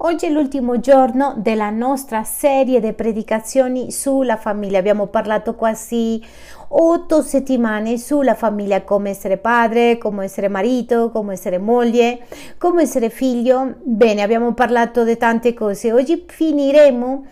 [0.00, 4.78] Oggi è l'ultimo giorno della nostra serie di predicazioni sulla famiglia.
[4.78, 6.22] Abbiamo parlato quasi
[6.68, 12.26] otto settimane sulla famiglia, come essere padre, come essere marito, come essere moglie,
[12.58, 13.76] come essere figlio.
[13.84, 15.90] Bene, abbiamo parlato di tante cose.
[15.90, 17.24] Oggi finiremo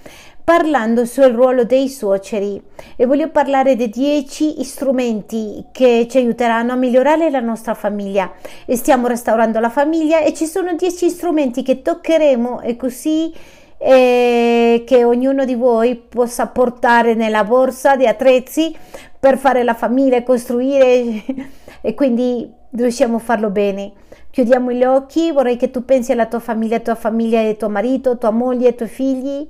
[0.45, 2.63] parlando sul ruolo dei suoceri
[2.97, 8.31] e voglio parlare di 10 strumenti che ci aiuteranno a migliorare la nostra famiglia.
[8.67, 13.33] E stiamo restaurando la famiglia e ci sono 10 strumenti che toccheremo e così
[13.79, 18.77] eh, che ognuno di voi possa portare nella borsa di attrezzi
[19.19, 21.25] per fare la famiglia, costruire
[21.81, 23.93] e quindi riusciamo a farlo bene.
[24.29, 28.19] Chiudiamo gli occhi, vorrei che tu pensi alla tua famiglia, tua famiglia e tuo marito,
[28.19, 29.49] tua moglie, i tuoi figli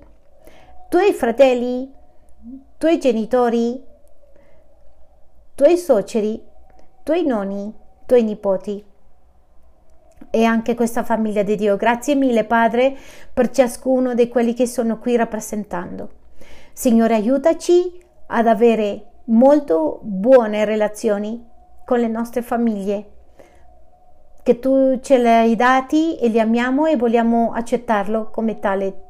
[0.95, 1.93] tuoi fratelli,
[2.79, 3.85] tuoi genitori,
[5.57, 6.41] tuoi suoceri,
[7.03, 7.75] tuoi nonni,
[8.07, 8.85] tuoi nipoti?
[10.31, 11.77] E anche questa famiglia di Dio.
[11.77, 12.97] Grazie mille Padre
[13.33, 16.11] per ciascuno di quelli che sono qui rappresentando.
[16.73, 21.45] Signore aiutaci ad avere molto buone relazioni
[21.85, 23.11] con le nostre famiglie
[24.45, 29.05] che tu ce le hai dati e li amiamo e vogliamo accettarlo come tale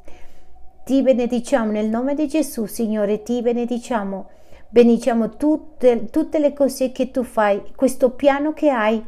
[0.84, 4.28] ti benediciamo nel nome di Gesù, Signore, ti benediciamo.
[4.68, 9.02] Benediciamo tutte, tutte le cose che tu fai, questo piano che hai,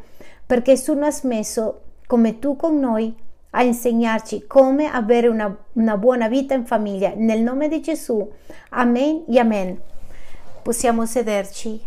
[0.47, 3.14] perché nessuno ha smesso, come tu con noi,
[3.50, 7.12] a insegnarci come avere una, una buona vita in famiglia.
[7.14, 8.27] Nel nome di Gesù.
[8.70, 9.80] Amen e amen.
[10.62, 11.80] Possiamo sederci.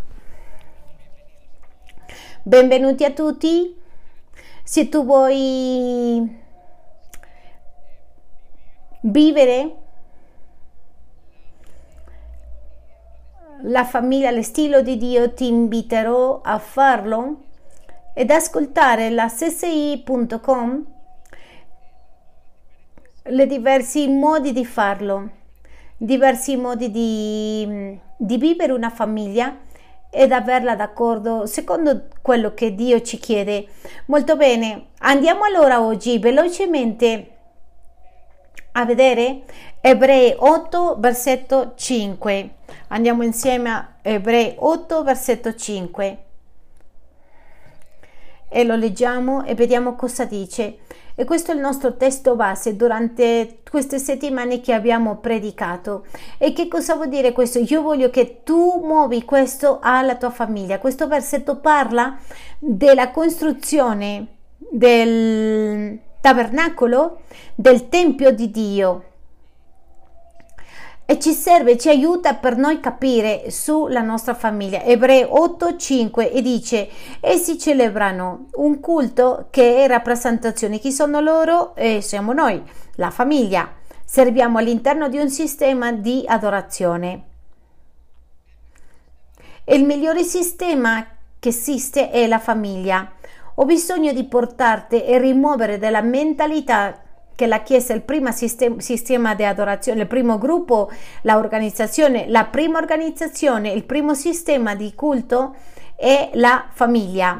[2.42, 3.76] Benvenuti a tutti.
[4.62, 6.38] Se tu vuoi
[9.02, 9.79] vivere
[13.62, 17.42] la famiglia, lo stile di Dio, ti inviterò a farlo
[18.14, 20.86] ed ascoltare la ssi.com
[23.24, 25.30] le diversi modi di farlo,
[25.96, 29.56] diversi modi di, di vivere una famiglia
[30.10, 33.68] ed averla d'accordo secondo quello che Dio ci chiede.
[34.06, 37.36] Molto bene, andiamo allora oggi velocemente
[38.72, 39.42] a vedere
[39.80, 42.50] Ebrei 8 versetto 5.
[42.88, 46.24] Andiamo insieme a Ebrei 8 versetto 5
[48.52, 50.78] e lo leggiamo e vediamo cosa dice.
[51.14, 56.06] E questo è il nostro testo base durante queste settimane che abbiamo predicato.
[56.38, 57.58] E che cosa vuol dire questo?
[57.58, 60.78] Io voglio che tu muovi questo alla tua famiglia.
[60.78, 62.18] Questo versetto parla
[62.58, 64.26] della costruzione
[64.56, 67.20] del tabernacolo
[67.54, 69.04] del Tempio di Dio
[71.10, 74.84] e ci serve, ci aiuta per noi capire sulla nostra famiglia.
[74.84, 76.88] Ebrei 8:5 e dice:
[77.18, 80.78] Essi celebrano un culto che è rappresentazione.
[80.78, 81.74] Chi sono loro?
[81.74, 82.62] Eh, siamo noi,
[82.94, 83.72] la famiglia.
[84.04, 87.24] Serviamo all'interno di un sistema di adorazione.
[89.64, 91.04] Il migliore sistema
[91.40, 93.14] che esiste è la famiglia
[93.60, 96.98] ho bisogno di portarti e rimuovere dalla mentalità
[97.34, 100.90] che la Chiesa è il primo sistema, sistema di adorazione, il primo gruppo,
[101.22, 105.54] l'organizzazione, la prima organizzazione, il primo sistema di culto
[105.94, 107.38] è la famiglia.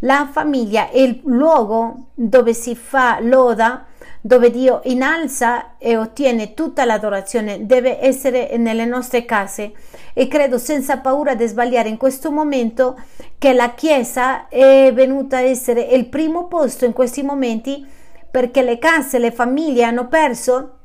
[0.00, 3.86] La famiglia è il luogo dove si fa loda
[4.24, 9.72] dove Dio innalza e ottiene tutta l'adorazione deve essere nelle nostre case
[10.12, 13.00] e credo senza paura di sbagliare in questo momento
[13.38, 17.86] che la Chiesa è venuta a essere il primo posto in questi momenti
[18.30, 20.78] perché le case, le famiglie hanno perso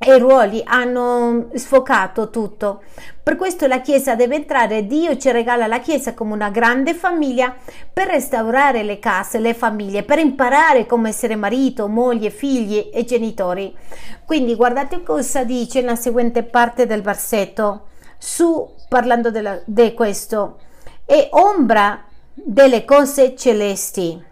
[0.00, 2.82] e i ruoli hanno sfocato tutto.
[3.20, 7.54] Per questo la Chiesa deve entrare, Dio ci regala la Chiesa come una grande famiglia
[7.92, 13.76] per restaurare le case, le famiglie, per imparare come essere marito, moglie, figli e genitori.
[14.24, 17.86] Quindi guardate cosa dice la seguente parte del versetto,
[18.18, 19.30] su parlando
[19.64, 20.58] di questo,
[21.04, 22.04] è ombra
[22.34, 24.22] delle cose celesti.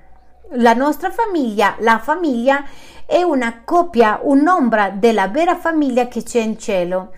[0.50, 2.64] La nostra famiglia, la famiglia
[3.04, 7.12] è una copia, un'ombra della vera famiglia che c'è in cielo.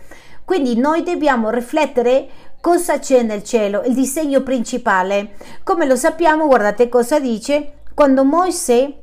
[0.44, 2.28] Quindi noi dobbiamo riflettere
[2.60, 5.36] cosa c'è nel cielo, il disegno principale.
[5.62, 8.94] Come lo sappiamo, guardate cosa dice, quando Mosè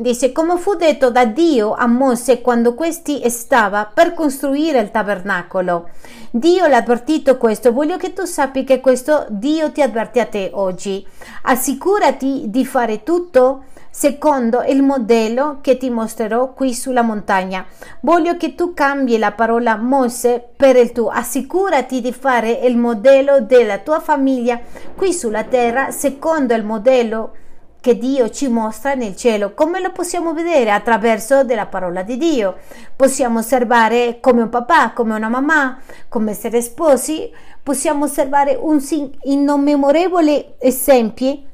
[0.00, 5.90] Dice, come fu detto da Dio a Mosè quando questi stava per costruire il tabernacolo.
[6.30, 7.70] Dio l'ha avvertito questo.
[7.70, 11.06] Voglio che tu sappi che questo Dio ti avverte a te oggi.
[11.42, 17.66] Assicurati di fare tutto secondo il modello che ti mostrerò qui sulla montagna.
[18.00, 21.10] Voglio che tu cambi la parola Mosè per il tuo.
[21.10, 24.58] Assicurati di fare il modello della tua famiglia
[24.96, 27.32] qui sulla terra secondo il modello
[27.80, 29.54] che Dio ci mostra nel cielo.
[29.54, 30.70] Come lo possiamo vedere?
[30.70, 32.58] Attraverso della parola di Dio.
[32.94, 35.78] Possiamo osservare come un papà, come una mamma,
[36.08, 37.30] come essere sposi,
[37.62, 38.84] possiamo osservare un
[39.22, 41.46] innumerevoli esempi.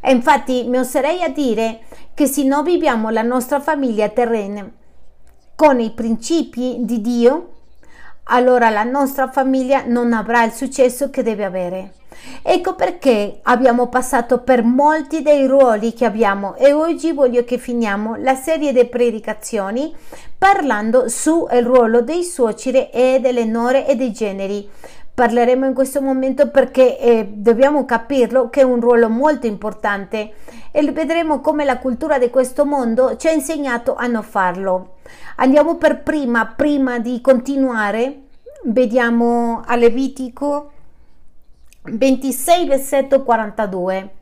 [0.00, 1.80] E infatti mi oserei a dire
[2.12, 4.68] che se noi viviamo la nostra famiglia terrena
[5.54, 7.52] con i principi di Dio,
[8.24, 11.92] allora la nostra famiglia non avrà il successo che deve avere.
[12.42, 18.16] Ecco perché abbiamo passato per molti dei ruoli che abbiamo e oggi voglio che finiamo
[18.16, 19.94] la serie di predicazioni
[20.36, 24.68] parlando sul ruolo dei suoceri e delle nore e dei generi.
[25.14, 30.32] Parleremo in questo momento perché eh, dobbiamo capirlo che è un ruolo molto importante
[30.72, 34.96] e vedremo come la cultura di questo mondo ci ha insegnato a non farlo.
[35.36, 38.22] Andiamo per prima, prima di continuare,
[38.64, 40.72] vediamo a Levitico
[41.84, 44.14] 26 versetto 42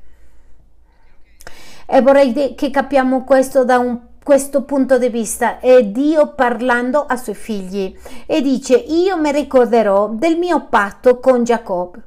[1.87, 5.59] e vorrei che capiamo questo da un questo punto di vista.
[5.59, 11.45] È Dio parlando a suoi figli e dice io mi ricorderò del mio patto con
[11.45, 12.03] Giacobbe.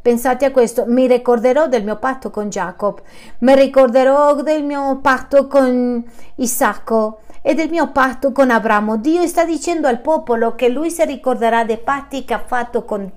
[0.00, 3.02] Pensate a questo, mi ricorderò del mio patto con Giacobbe,
[3.40, 6.02] mi ricorderò del mio patto con
[6.36, 8.96] Isacco e del mio patto con Abramo.
[8.96, 13.08] Dio sta dicendo al popolo che lui si ricorderà dei patti che ha fatto con,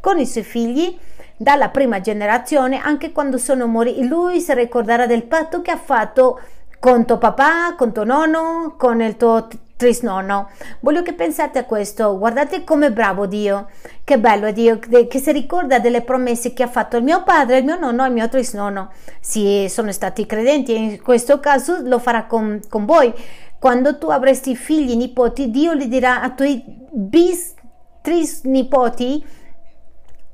[0.00, 0.98] con i suoi figli
[1.36, 4.06] dalla prima generazione, anche quando sono morti.
[4.06, 6.40] Lui si ricorderà del patto che ha fatto
[6.78, 10.48] con tuo papà, con tuo nonno, con il tuo trisnonno.
[10.80, 13.68] Voglio che pensate a questo, guardate come bravo Dio,
[14.04, 17.58] che bello è Dio che si ricorda delle promesse che ha fatto il mio padre,
[17.58, 18.90] il mio nonno e il mio trisnonno.
[19.20, 23.12] Sì, sono stati credenti e in questo caso lo farà con, con voi.
[23.58, 27.54] Quando tu avresti figli, nipoti, Dio li dirà a tuoi bis
[28.00, 29.24] trisnipoti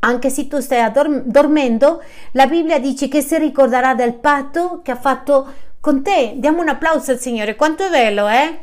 [0.01, 2.03] anche se tu stai addorm- dormendo,
[2.33, 6.35] la Bibbia dice che si ricorderà del patto che ha fatto con te.
[6.37, 8.59] Diamo un applauso al Signore, quanto è bello, eh?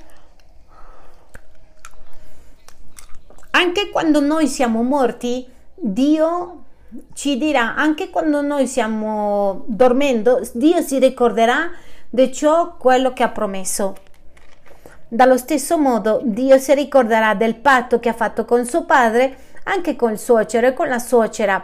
[3.52, 6.64] Anche quando noi siamo morti, Dio
[7.14, 11.70] ci dirà, anche quando noi stiamo dormendo, Dio si ricorderà
[12.10, 13.96] di ciò quello che ha promesso.
[15.08, 19.96] Dallo stesso modo, Dio si ricorderà del patto che ha fatto con suo padre, anche
[19.96, 21.64] con il suocero e con la suocera,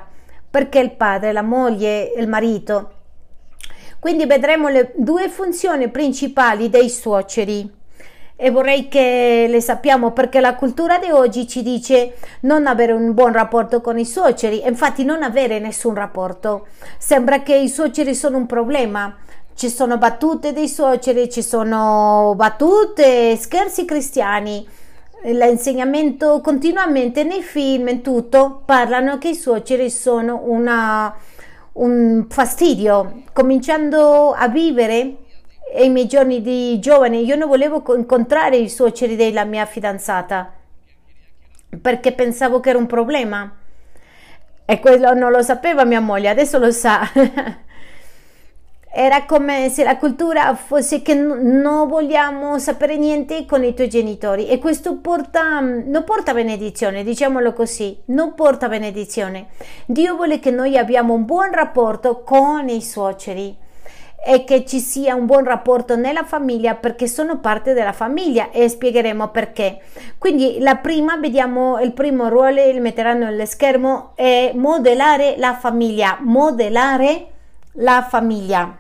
[0.50, 2.92] perché il padre, la moglie e il marito.
[4.00, 7.80] Quindi vedremo le due funzioni principali dei suoceri
[8.44, 13.14] e vorrei che le sappiamo perché la cultura di oggi ci dice non avere un
[13.14, 16.66] buon rapporto con i suoceri, infatti non avere nessun rapporto.
[16.98, 19.16] Sembra che i suoceri sono un problema.
[19.54, 24.68] Ci sono battute dei suoceri, ci sono battute, scherzi cristiani.
[25.24, 31.16] L'insegnamento continuamente nei film, in tutto, parlano che i suoceri sono una,
[31.74, 33.24] un fastidio.
[33.32, 35.18] Cominciando a vivere
[35.78, 40.52] i miei giorni di giovane io non volevo incontrare i suoceri della mia fidanzata
[41.80, 43.50] perché pensavo che era un problema
[44.66, 47.02] e quello non lo sapeva mia moglie, adesso lo sa.
[48.94, 54.50] era come se la cultura fosse che non vogliamo sapere niente con i tuoi genitori
[54.50, 59.48] e questo porta, non porta benedizione, diciamolo così, non porta benedizione.
[59.86, 63.56] Dio vuole che noi abbiamo un buon rapporto con i suoceri
[64.24, 68.68] e che ci sia un buon rapporto nella famiglia perché sono parte della famiglia e
[68.68, 69.80] spiegheremo perché.
[70.18, 76.18] Quindi la prima, vediamo il primo ruolo, il metteranno nello schermo, è modellare la famiglia,
[76.20, 77.28] modellare
[77.76, 78.80] la famiglia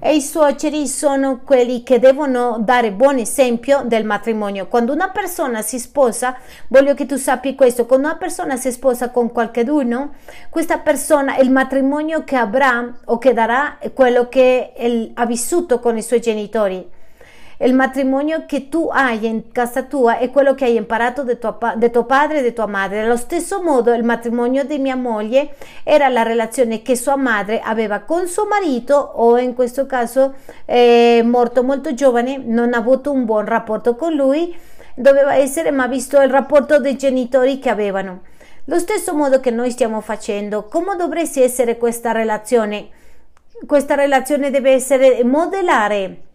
[0.00, 4.66] e i suoceri sono quelli che devono dare buon esempio del matrimonio.
[4.66, 6.36] Quando una persona si sposa,
[6.68, 10.14] voglio che tu sappi questo, quando una persona si sposa con qualcuno,
[10.48, 15.96] questa persona, il matrimonio che avrà o che darà è quello che ha vissuto con
[15.96, 16.98] i suoi genitori
[17.62, 21.58] il matrimonio che tu hai in casa tua è quello che hai imparato da tuo,
[21.90, 23.02] tuo padre e da tua madre.
[23.02, 28.00] Allo stesso modo il matrimonio di mia moglie era la relazione che sua madre aveva
[28.00, 33.26] con suo marito o in questo caso è morto molto giovane, non ha avuto un
[33.26, 34.56] buon rapporto con lui,
[34.94, 38.22] doveva essere ma visto il rapporto dei genitori che avevano.
[38.64, 42.88] Lo stesso modo che noi stiamo facendo, come dovresti essere questa relazione?
[43.66, 46.28] Questa relazione deve essere modellare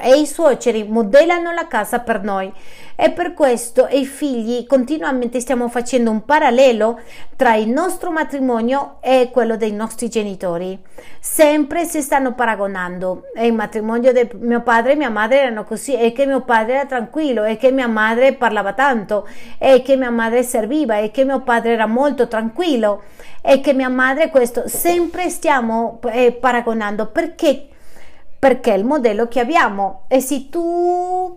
[0.00, 2.52] e i suoceri modellano la casa per noi.
[2.96, 7.00] E per questo i figli continuamente stiamo facendo un parallelo
[7.36, 10.78] tra il nostro matrimonio e quello dei nostri genitori.
[11.20, 13.30] Sempre si stanno paragonando.
[13.34, 16.74] E il matrimonio di mio padre e mia madre erano così e che mio padre
[16.74, 21.24] era tranquillo e che mia madre parlava tanto e che mia madre serviva e che
[21.24, 23.02] mio padre era molto tranquillo
[23.42, 24.68] e che mia madre questo.
[24.68, 27.06] Sempre stiamo eh, paragonando.
[27.06, 27.68] Perché
[28.44, 31.34] perché è il modello che abbiamo e se tu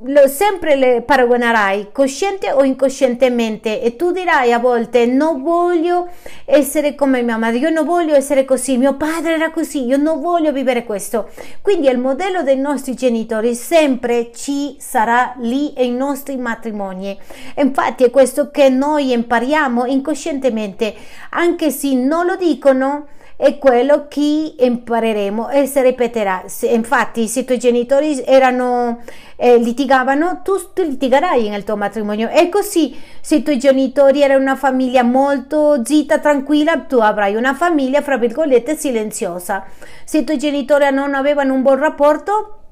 [0.00, 6.08] lo, sempre le paragonerai cosciente o incoscientemente e tu dirai a volte non voglio
[6.44, 10.20] essere come mia madre, io non voglio essere così, mio padre era così, io non
[10.20, 11.30] voglio vivere questo.
[11.62, 17.18] Quindi il modello dei nostri genitori sempre ci sarà lì nei nostri matrimoni.
[17.56, 20.94] Infatti è questo che noi impariamo incoscientemente,
[21.30, 26.44] anche se non lo dicono è quello che impareremo e si ripeterà.
[26.46, 29.02] Se, infatti, se i tuoi genitori erano,
[29.36, 32.28] eh, litigavano, tu, litigherai nel tuo matrimonio.
[32.30, 37.54] E così, se i tuoi genitori erano una famiglia molto zitta, tranquilla, tu avrai una
[37.54, 39.64] famiglia, fra virgolette, silenziosa.
[40.04, 42.65] Se i tuoi genitori non avevano un buon rapporto,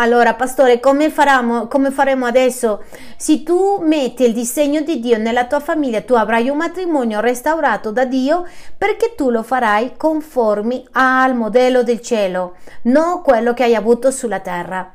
[0.00, 2.84] allora, pastore, come, faremo, come faremo adesso?
[3.16, 7.90] Se tu metti il disegno di Dio nella tua famiglia, tu avrai un matrimonio restaurato
[7.90, 13.74] da Dio perché tu lo farai conformi al modello del cielo, non quello che hai
[13.74, 14.92] avuto sulla terra.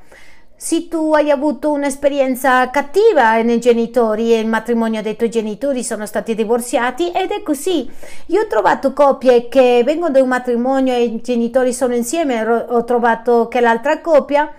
[0.55, 6.05] Se tu hai avuto un'esperienza cattiva nei genitori e il matrimonio dei tuoi genitori sono
[6.05, 7.91] stati divorziati ed è così.
[8.27, 12.83] Io ho trovato coppie che vengono da un matrimonio e i genitori sono insieme, ho
[12.85, 14.49] trovato che l'altra coppia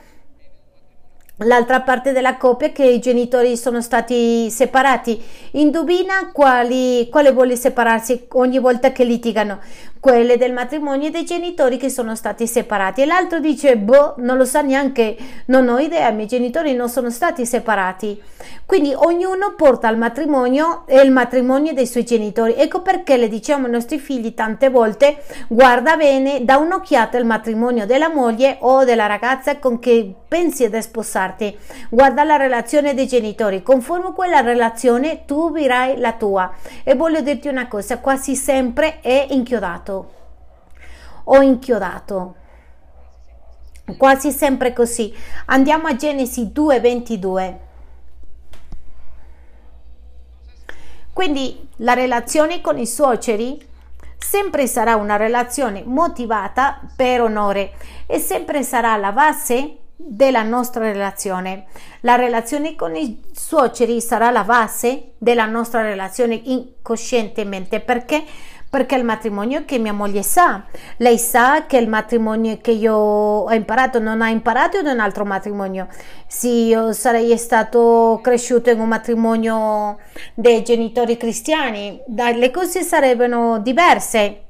[1.39, 5.21] l'altra parte della coppia che i genitori sono stati separati.
[5.53, 9.59] Indovina quali, quale vuole separarsi ogni volta che litigano?
[9.99, 13.01] Quelle del matrimonio e dei genitori che sono stati separati.
[13.01, 16.91] E l'altro dice, boh, non lo sa neanche, non ho idea, i miei genitori non
[16.91, 18.21] sono stati separati.
[18.67, 22.55] Quindi ognuno porta al matrimonio e il matrimonio dei suoi genitori.
[22.55, 27.87] Ecco perché le diciamo ai nostri figli tante volte, guarda bene, da un'occhiata il matrimonio
[27.87, 30.71] della moglie o della ragazza con che pensi di
[31.25, 31.59] sposarti.
[31.89, 36.53] Guarda la relazione dei genitori, conforme quella relazione tu virai la tua.
[36.83, 40.13] E voglio dirti una cosa, quasi sempre è inchiodato
[41.25, 42.37] o inchiodato.
[43.97, 45.15] Quasi sempre così.
[45.47, 47.59] Andiamo a Genesi 2:22.
[51.13, 53.73] Quindi la relazione con i suoceri
[54.19, 57.75] sempre sarà una relazione motivata per onore
[58.07, 61.67] e sempre sarà la base della nostra relazione.
[62.01, 68.25] La relazione con i suoceri sarà la base della nostra relazione incoscientemente perché
[68.75, 70.65] perché il matrimonio che mia moglie sa,
[70.97, 75.25] lei sa che il matrimonio che io ho imparato non ha imparato in un altro
[75.25, 75.87] matrimonio.
[76.27, 79.99] Se io sarei stato cresciuto in un matrimonio
[80.35, 84.44] dei genitori cristiani, le cose sarebbero diverse.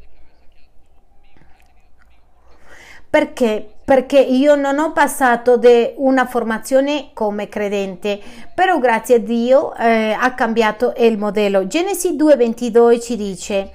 [3.15, 3.65] Perché?
[3.85, 8.19] Perché io non ho passato di una formazione come credente,
[8.53, 11.69] però grazie a Dio eh, ha cambiato il modello.
[11.69, 13.71] Genesi 2:22 ci dice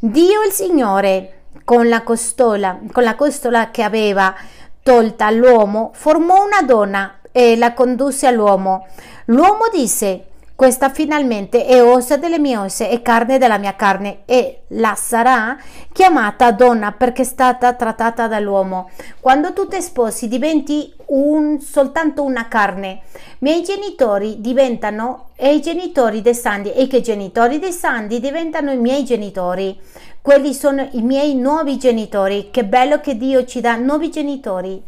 [0.00, 4.34] Dio il Signore, con la costola, con la costola che aveva
[4.82, 8.88] tolta all'uomo, formò una donna e la condusse all'uomo.
[9.26, 10.29] L'uomo disse,
[10.60, 15.56] questa finalmente è ossa delle mie ossa e carne della mia carne e la sarà
[15.90, 18.90] chiamata donna perché è stata trattata dall'uomo.
[19.20, 23.00] Quando tu ti sposi diventi un, soltanto una carne.
[23.38, 28.76] Miei genitori diventano e i genitori dei Sandi e i genitori dei Sandi diventano i
[28.76, 29.80] miei genitori.
[30.20, 32.50] Quelli sono i miei nuovi genitori.
[32.50, 34.82] Che bello che Dio ci dà nuovi genitori.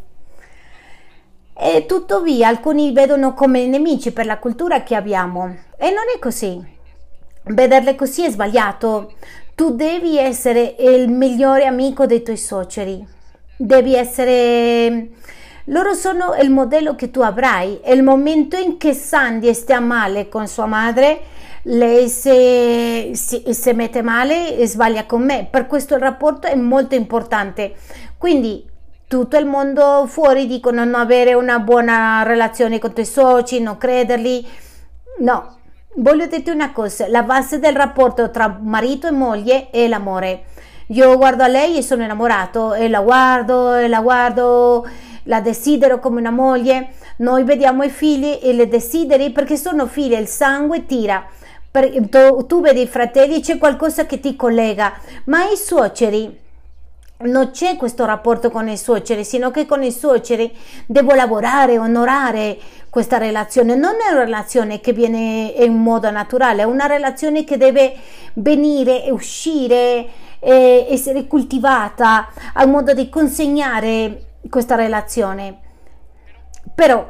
[1.64, 5.45] E tuttavia alcuni vedono come nemici per la cultura che abbiamo.
[5.76, 6.61] E non è così.
[7.45, 9.12] Vederle così è sbagliato.
[9.54, 13.07] Tu devi essere il migliore amico dei tuoi suoceri.
[13.57, 15.11] Devi essere
[15.66, 17.81] loro sono il modello che tu avrai.
[17.81, 21.21] E il momento in che Sandy sta male con sua madre,
[21.62, 25.47] lei se, se, se mette male e sbaglia con me.
[25.49, 27.75] Per questo il rapporto è molto importante.
[28.19, 28.71] Quindi
[29.12, 33.76] tutto il mondo fuori dicono non avere una buona relazione con i tuoi soci, non
[33.76, 34.49] crederli.
[35.19, 35.57] No,
[35.97, 40.45] voglio dirti una cosa, la base del rapporto tra marito e moglie è l'amore.
[40.87, 44.88] Io guardo a lei e sono innamorato e la guardo e la guardo
[45.25, 50.14] la desidero come una moglie, noi vediamo i figli e le desideri perché sono figli,
[50.14, 51.23] il sangue tira.
[51.71, 56.40] Tu, tu vedi i fratelli, c'è qualcosa che ti collega, ma i suoceri
[57.23, 60.55] non c'è questo rapporto con i suoceri, sino che con i suoceri
[60.87, 62.59] devo lavorare, onorare
[62.91, 63.75] questa relazione.
[63.75, 67.95] Non è una relazione che viene in modo naturale, è una relazione che deve
[68.35, 70.07] venire e uscire,
[70.41, 75.59] e essere coltivata al modo di consegnare questa relazione.
[76.75, 77.09] Però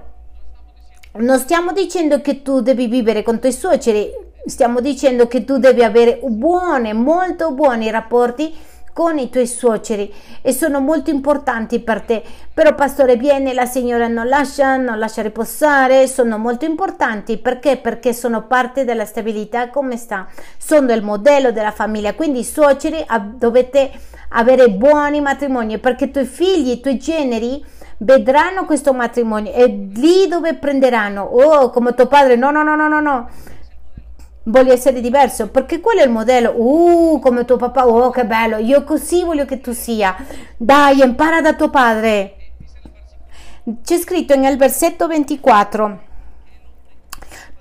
[1.15, 4.11] non stiamo dicendo che tu devi vivere con i tuoi suoceri,
[4.45, 8.55] stiamo dicendo che tu devi avere buone, molto buoni rapporti
[8.93, 12.23] con i tuoi suoceri e sono molto importanti per te.
[12.53, 17.77] Però pastore viene, la signora non lascia, non lascia riposare, sono molto importanti perché?
[17.77, 20.27] Perché sono parte della stabilità come sta.
[20.59, 23.91] Sono il modello della famiglia, quindi i suoceri dovete
[24.35, 27.65] avere buoni matrimoni perché i tuoi figli, i tuoi generi
[27.99, 32.89] vedranno questo matrimonio e lì dove prenderanno, oh, come tuo padre, no, no, no, no,
[32.89, 33.29] no, no
[34.45, 38.57] voglio essere diverso perché quello è il modello uh come tuo papà oh che bello
[38.57, 40.17] io così voglio che tu sia
[40.57, 42.37] dai impara da tuo padre
[43.85, 46.11] c'è scritto nel versetto 24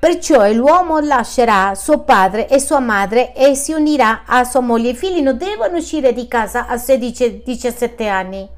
[0.01, 4.89] Perciò l'uomo lascerà suo padre e sua madre e si unirà a sua moglie.
[4.89, 8.49] I figli non devono uscire di casa a 16-17 anni.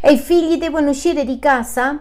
[0.00, 1.98] E i figli devono uscire di casa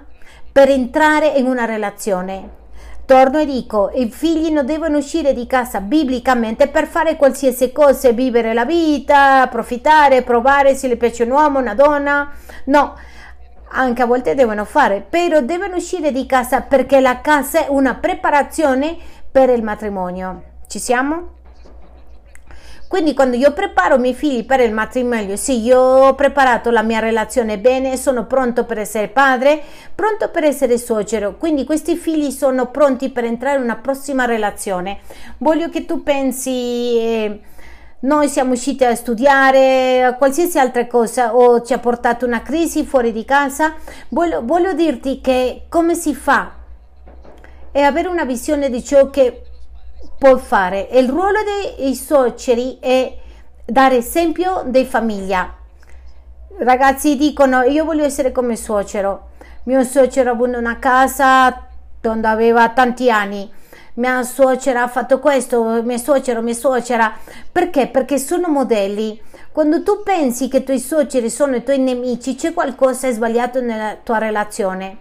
[0.52, 2.65] per entrare in una relazione.
[3.06, 8.12] Torno e dico, i figli non devono uscire di casa biblicamente per fare qualsiasi cosa,
[8.12, 12.32] vivere la vita, approfittare, provare se le piace un uomo, una donna.
[12.66, 12.96] No,
[13.70, 17.94] anche a volte devono fare, però devono uscire di casa perché la casa è una
[17.94, 18.98] preparazione
[19.32, 20.44] per il matrimonio.
[20.68, 21.34] Ci siamo?
[22.88, 26.84] Quindi quando io preparo i miei figli per il matrimonio, sì, io ho preparato la
[26.84, 29.62] mia relazione bene, sono pronto per essere padre,
[29.94, 35.00] pronto per essere suocero, quindi questi figli sono pronti per entrare in una prossima relazione.
[35.40, 36.98] Voglio che tu pensi...
[36.98, 37.40] Eh,
[37.98, 43.12] noi siamo usciti a studiare, qualsiasi altra cosa, o ci ha portato una crisi fuori
[43.12, 43.74] di casa.
[44.10, 46.52] Voglio, voglio dirti che come si fa?
[47.72, 49.42] E avere una visione di ciò che
[50.18, 50.88] può fare.
[50.92, 51.40] Il ruolo
[51.78, 53.18] dei suoceri è
[53.66, 55.54] dare esempio di famiglia.
[56.58, 59.30] Ragazzi dicono io voglio essere come suocero.
[59.64, 61.68] Mio suocero avuto una casa
[62.02, 63.52] quando aveva tanti anni.
[63.96, 67.14] Mia suocera ha fatto questo, mio suocero, mia suocera.
[67.52, 67.88] Perché?
[67.88, 69.22] Perché sono modelli.
[69.52, 73.96] Quando tu pensi che i tuoi suoceri sono i tuoi nemici, c'è qualcosa sbagliato nella
[74.04, 74.98] tua relazione.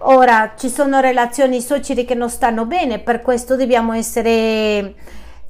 [0.00, 4.94] Ora ci sono relazioni suoceri che non stanno bene, per questo dobbiamo essere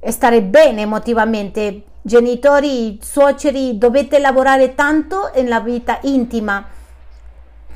[0.08, 1.82] stare bene emotivamente.
[2.00, 6.64] Genitori, suoceri, dovete lavorare tanto nella vita intima.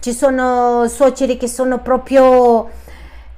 [0.01, 2.71] Ci sono suoceri che sono proprio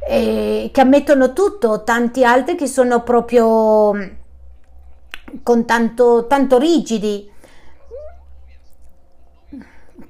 [0.07, 3.93] eh, che ammettono tutto, tanti altri che sono proprio
[5.43, 7.33] con tanto, tanto rigidi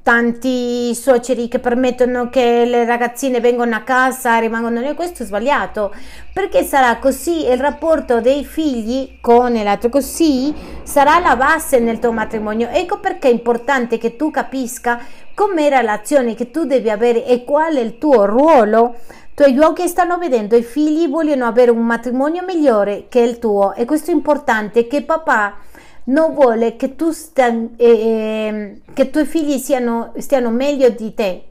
[0.02, 5.94] tanti suoceri che permettono che le ragazzine vengano a casa, rimangono lì, questo è sbagliato,
[6.32, 12.12] perché sarà così il rapporto dei figli con l'altro, così sarà la base nel tuo
[12.12, 12.68] matrimonio.
[12.70, 15.00] Ecco perché è importante che tu capisca
[15.34, 18.96] come relazione che tu devi avere e qual è il tuo ruolo.
[18.96, 23.74] I tuoi occhi stanno vedendo, i figli vogliono avere un matrimonio migliore che il tuo
[23.74, 25.56] e questo è importante che papà
[26.04, 31.44] non vuole che, tu sta, eh, che i tuoi figli siano, stiano meglio di te.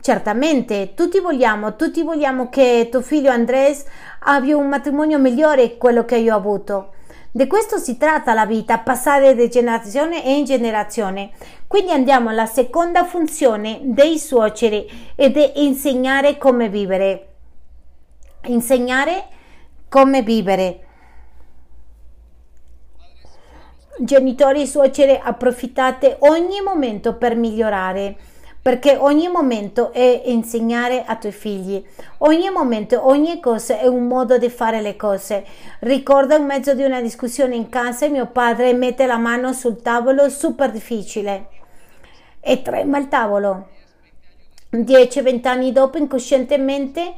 [0.00, 3.84] Certamente, tutti vogliamo, tutti vogliamo che tuo figlio Andres
[4.20, 6.92] abbia un matrimonio migliore di quello che io ho avuto.
[7.32, 11.32] Di questo si tratta la vita, passare di generazione in generazione.
[11.66, 17.26] Quindi andiamo alla seconda funzione dei suoceri ed è insegnare come vivere.
[18.44, 19.24] Insegnare
[19.88, 20.85] come vivere.
[23.98, 28.16] Genitori e suocere approfittate ogni momento per migliorare
[28.66, 31.84] perché ogni momento è insegnare ai tuoi figli,
[32.18, 35.44] ogni momento, ogni cosa è un modo di fare le cose.
[35.78, 40.28] Ricordo in mezzo di una discussione in casa mio padre mette la mano sul tavolo
[40.28, 41.46] super difficile
[42.40, 43.68] e trema il tavolo.
[44.72, 47.14] 10-20 anni dopo incoscientemente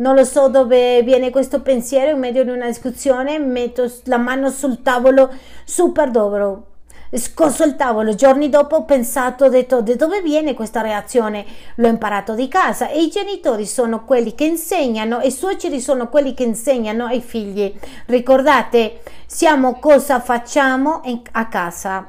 [0.00, 4.50] non lo so dove viene questo pensiero in medio di una discussione, metto la mano
[4.50, 5.32] sul tavolo
[5.64, 6.64] super dobro.
[7.12, 11.44] Scosso il tavolo, giorni dopo ho pensato, ho detto da dove viene questa reazione?
[11.74, 16.08] L'ho imparato di casa e i genitori sono quelli che insegnano e i suoceri sono
[16.08, 17.74] quelli che insegnano ai figli.
[18.06, 22.06] Ricordate, siamo cosa facciamo a casa.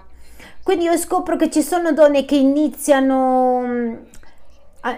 [0.63, 4.09] Quindi io scopro che ci sono donne che iniziano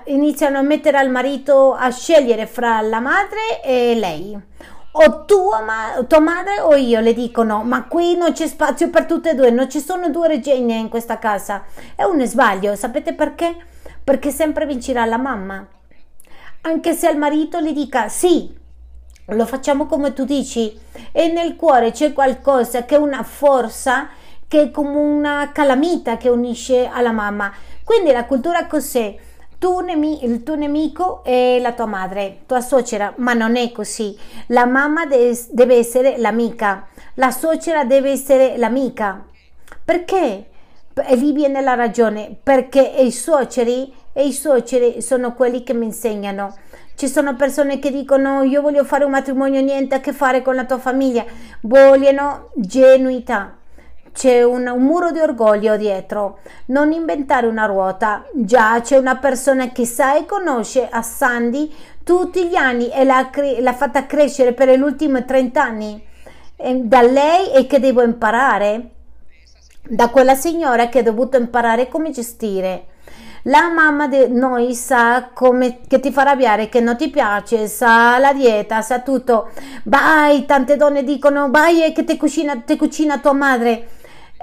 [0.05, 4.37] iniziano a mettere al marito a scegliere fra la madre e lei
[4.95, 9.05] o tua, ma- tua madre o io le dicono ma qui non c'è spazio per
[9.05, 11.63] tutte e due, non ci sono due regine in questa casa.
[11.95, 13.55] È un sbaglio, sapete perché?
[14.03, 15.65] Perché sempre vincerà la mamma.
[16.61, 18.55] Anche se al marito gli dica sì,
[19.27, 20.79] lo facciamo come tu dici
[21.11, 24.09] e nel cuore c'è qualcosa che è una forza
[24.47, 27.51] che è come una calamita che unisce alla mamma.
[27.83, 29.15] Quindi la cultura cos'è?
[29.63, 34.13] Tu nemi- il tuo nemico è la tua madre, tua suocera, ma non è così.
[34.47, 39.23] La mamma de- deve essere l'amica, la suocera deve essere l'amica.
[39.85, 40.47] Perché?
[40.93, 45.85] E lì viene la ragione, perché i suoceri e i suoceri sono quelli che mi
[45.85, 46.53] insegnano.
[46.95, 50.55] Ci sono persone che dicono io voglio fare un matrimonio, niente a che fare con
[50.55, 51.23] la tua famiglia,
[51.61, 53.59] vogliono genuità
[54.13, 56.39] c'è un, un, muro di orgoglio dietro.
[56.67, 58.23] Non inventare una ruota.
[58.33, 61.73] Già c'è una persona che sa e conosce a Sandy
[62.03, 66.05] tutti gli anni e l'ha, l'ha fatta crescere per gli ultimi 30 anni.
[66.55, 68.89] E da lei è che devo imparare.
[69.85, 72.85] Da quella signora che ha dovuto imparare come gestire.
[73.47, 78.17] La mamma di noi sa come che ti fa arrabbiare, che non ti piace, sa
[78.17, 79.49] la dieta, sa tutto.
[79.83, 83.87] Vai, tante donne dicono, vai che ti cucina, cucina tua madre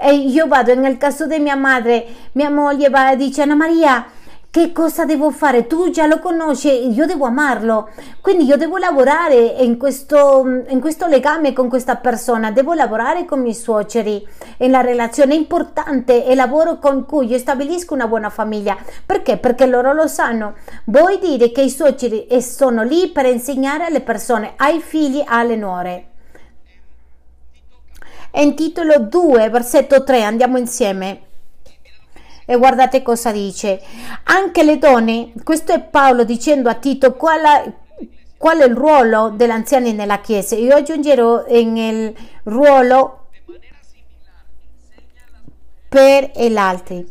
[0.01, 4.05] e io vado nel caso di mia madre, mia moglie va e dice Anna Maria
[4.51, 5.65] che cosa devo fare?
[5.65, 11.07] Tu già lo conosci, io devo amarlo, quindi io devo lavorare in questo, in questo
[11.07, 16.35] legame con questa persona, devo lavorare con i miei suoceri, è la relazione importante, il
[16.35, 18.75] lavoro con cui io stabilisco una buona famiglia.
[19.05, 19.37] Perché?
[19.37, 20.55] Perché loro lo sanno.
[20.83, 26.10] Vuoi dire che i suoceri sono lì per insegnare alle persone, ai figli, alle nuore.
[28.31, 31.21] È in titolo 2, versetto 3, andiamo insieme.
[32.45, 33.81] E guardate cosa dice.
[34.23, 37.73] Anche le donne, questo è Paolo dicendo a Tito qual,
[38.37, 40.55] qual è il ruolo degli anziani nella Chiesa.
[40.55, 43.27] Io aggiungerò il ruolo
[45.89, 47.05] per gli altri.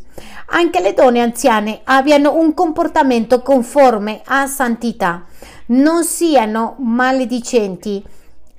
[0.53, 5.23] Anche le donne anziane abbiano un comportamento conforme a santità,
[5.67, 8.03] non siano maledicenti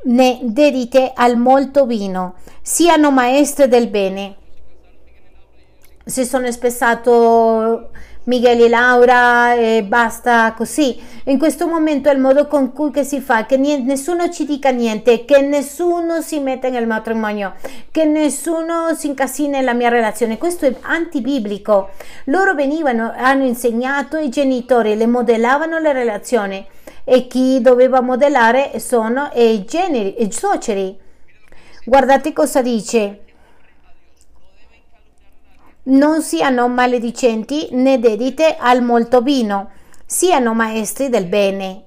[0.05, 4.37] né dedite al molto vino, siano maestre del bene.
[6.05, 7.91] Si sono spessato
[8.25, 11.01] Miguel e Laura e basta così.
[11.25, 15.25] In questo momento è il modo con cui si fa, che nessuno ci dica niente,
[15.25, 17.55] che nessuno si metta nel matrimonio,
[17.91, 20.39] che nessuno si incasina nella mia relazione.
[20.39, 21.91] Questo è antibiblico.
[22.25, 26.67] Loro venivano, hanno insegnato i genitori, le modellavano le relazioni
[27.05, 30.99] e chi doveva modellare sono i generi, i suoceri.
[31.85, 33.25] Guardate cosa dice.
[35.85, 39.71] Non siano maledicenti né dedite al molto vino,
[40.07, 41.85] siano maestri del bene.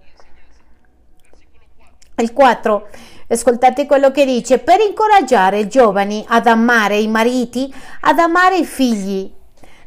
[2.17, 2.88] Il 4.
[3.28, 8.65] Ascoltate quello che dice, per incoraggiare i giovani ad amare i mariti, ad amare i
[8.65, 9.32] figli,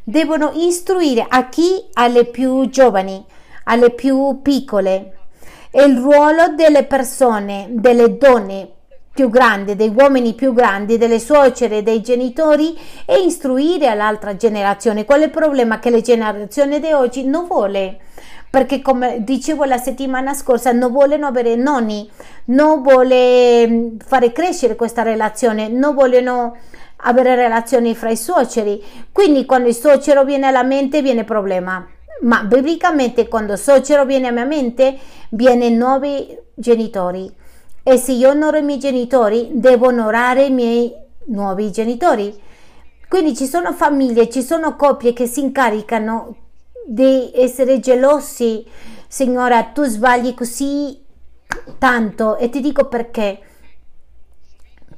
[0.03, 3.23] devono istruire a chi alle più giovani,
[3.65, 5.18] alle più piccole,
[5.71, 8.69] il ruolo delle persone, delle donne
[9.13, 15.05] più grandi, degli uomini più grandi, delle suocere, dei genitori e istruire all'altra generazione.
[15.05, 15.79] Qual è il problema?
[15.79, 17.99] Che le generazioni di oggi non vuole
[18.49, 22.09] perché come dicevo la settimana scorsa non vogliono avere nonni,
[22.45, 26.57] non vuole mm, fare crescere questa relazione, non vogliono
[27.03, 28.83] avere relazioni fra i suoceri.
[29.11, 31.85] Quindi quando il suocero viene alla mente viene problema
[32.21, 34.97] ma biblicamente quando suocero viene a mia mente
[35.29, 37.31] viene nuovi genitori.
[37.83, 40.93] E se io onoro i miei genitori devo onorare i miei
[41.25, 42.37] nuovi genitori.
[43.07, 46.35] Quindi ci sono famiglie ci sono coppie che si incaricano
[46.85, 48.65] di essere gelosi.
[49.07, 51.03] Signora tu sbagli così
[51.77, 52.37] tanto.
[52.37, 53.39] E ti dico perché.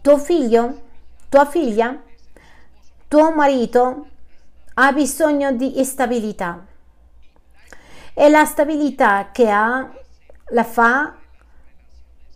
[0.02, 0.90] Tuo figlio
[1.32, 1.98] tua figlia
[3.08, 4.08] tuo marito
[4.74, 6.66] ha bisogno di stabilità
[8.14, 9.90] e la stabilità che ha
[10.50, 11.16] la fa,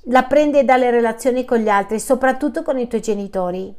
[0.04, 3.74] la prende dalle relazioni con gli altri, soprattutto con i tuoi genitori.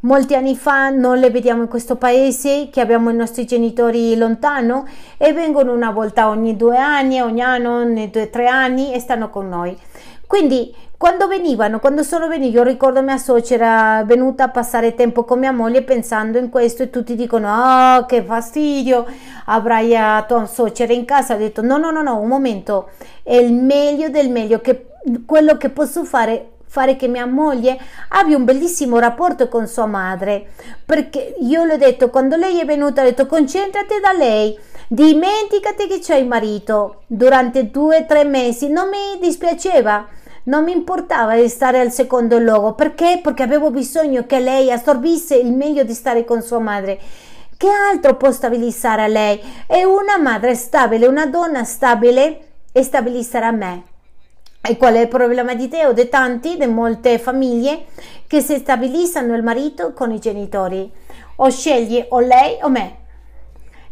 [0.00, 4.86] Molti anni fa non le vediamo in questo paese, che abbiamo i nostri genitori lontano
[5.16, 9.00] e vengono una volta ogni due anni, ogni anno, ogni due o tre anni e
[9.00, 9.74] stanno con noi.
[10.26, 15.38] Quindi quando venivano, quando sono venuti, io ricordo mia suocera venuta a passare tempo con
[15.38, 19.04] mia moglie pensando in questo e tutti dicono oh che fastidio,
[19.46, 21.34] avrai la tua suocera in casa.
[21.34, 22.90] Ho detto no no no no, un momento,
[23.22, 24.86] è il meglio del meglio, che
[25.26, 30.46] quello che posso fare fare che mia moglie abbia un bellissimo rapporto con sua madre
[30.84, 34.58] perché io le ho detto quando lei è venuta ho detto concentrati da lei
[34.88, 40.06] dimenticati che c'è il marito durante due o tre mesi non mi dispiaceva
[40.44, 42.74] Non mi importava di stare al secondo luogo.
[42.74, 43.18] Perché?
[43.22, 47.00] Perché avevo bisogno che lei assorbisse il meglio di stare con sua madre.
[47.56, 49.40] Che altro può stabilizzare a lei?
[49.66, 52.40] È una madre stabile, una donna stabile
[52.72, 53.84] e stabilizzerà me.
[54.60, 57.86] E qual è il problema di te o di tanti, di molte famiglie
[58.26, 60.90] che si stabilizzano il marito con i genitori?
[61.36, 63.03] O scegli o lei o me.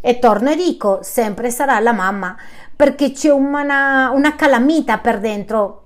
[0.05, 2.37] E torno e dico, sempre sarà la mamma,
[2.75, 5.83] perché c'è una, una calamita per dentro.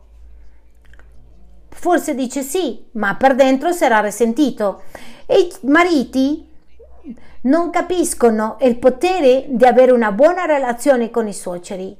[1.68, 4.84] Forse dice sì, ma per dentro sarà risentito.
[5.26, 6.48] E i mariti
[7.42, 11.94] non capiscono il potere di avere una buona relazione con i suoceri.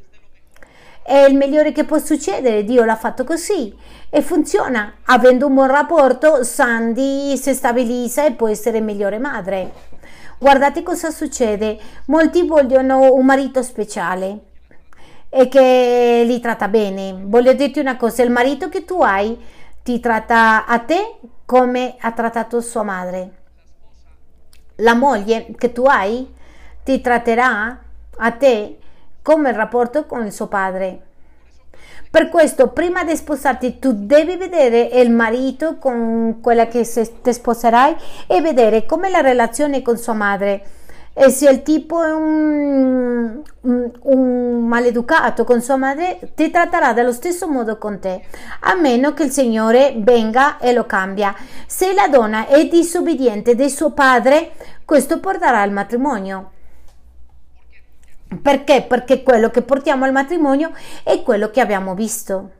[1.02, 3.76] È il migliore che può succedere, Dio l'ha fatto così
[4.09, 4.94] e funziona.
[5.05, 9.72] Avendo un buon rapporto, Sandy si stabilizza e può essere migliore madre.
[10.38, 11.79] Guardate cosa succede.
[12.07, 14.40] Molti vogliono un marito speciale
[15.31, 17.16] e che li tratta bene.
[17.25, 19.38] Voglio dirti una cosa, il marito che tu hai
[19.83, 23.44] ti tratta a te come ha trattato sua madre.
[24.77, 26.35] La moglie che tu hai
[26.83, 27.83] ti tratterà
[28.18, 28.79] a te
[29.22, 31.06] come il rapporto con il suo padre.
[32.16, 36.81] Per questo, prima di sposarti, tu devi vedere il marito con quella che
[37.20, 37.94] ti sposerai
[38.26, 40.62] e vedere come la relazione con sua madre.
[41.12, 47.12] E se il tipo è un, un, un, maleducato con sua madre, ti tratterà dello
[47.12, 48.22] stesso modo con te,
[48.61, 51.35] a meno che il Signore venga e lo cambia.
[51.66, 54.52] Se la donna è disobbediente di suo padre,
[54.87, 56.52] questo porterà al matrimonio.
[58.42, 58.82] Perché?
[58.82, 60.72] Perché quello che portiamo al matrimonio
[61.04, 62.50] è quello che abbiamo visto.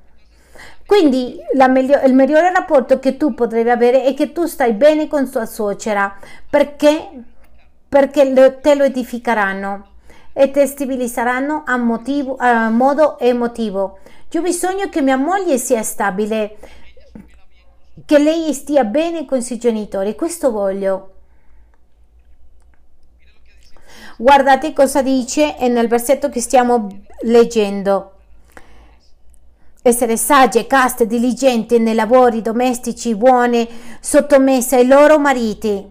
[0.87, 5.29] Quindi meglio, il migliore rapporto che tu potrai avere è che tu stai bene con
[5.29, 6.17] tua suocera
[6.49, 7.11] perché,
[7.89, 9.89] perché te lo edificheranno
[10.33, 13.99] e ti stabilizzeranno a, motivo, a modo emotivo.
[14.31, 16.57] Io ho bisogno che mia moglie sia stabile,
[18.05, 21.16] che lei stia bene con i suoi genitori, questo voglio.
[24.19, 26.89] Guardate cosa dice nel versetto che stiamo
[27.21, 28.13] leggendo.
[29.83, 33.69] Essere sagge, caste, diligenti nei lavori domestici, buone,
[34.01, 35.87] sottomesse ai loro mariti,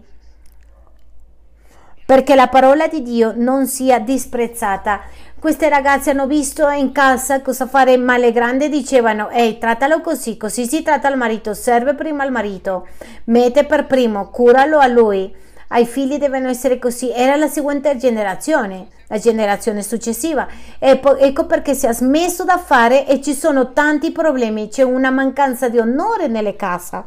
[2.04, 5.02] perché la parola di Dio non sia disprezzata.
[5.38, 10.66] Queste ragazze hanno visto in casa cosa fare male grande, dicevano, ehi, trattalo così, così
[10.66, 12.88] si tratta il marito, serve prima al marito,
[13.26, 17.10] mette per primo, curalo a lui ai figli devono essere così.
[17.10, 20.46] Era la seguente generazione, la generazione successiva.
[20.78, 24.68] Ecco, ecco perché si è smesso da fare e ci sono tanti problemi.
[24.68, 27.04] C'è una mancanza di onore nelle case.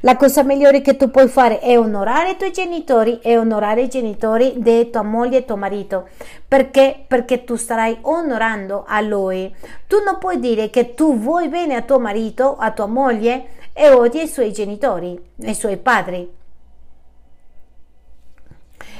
[0.00, 3.88] La cosa migliore che tu puoi fare è onorare i tuoi genitori e onorare i
[3.88, 6.08] genitori di tua moglie e tuo marito.
[6.46, 7.04] Perché?
[7.06, 9.54] Perché tu starai onorando a lui.
[9.86, 13.90] Tu non puoi dire che tu vuoi bene a tuo marito, a tua moglie e
[13.90, 16.40] odi i suoi genitori, i suoi padri.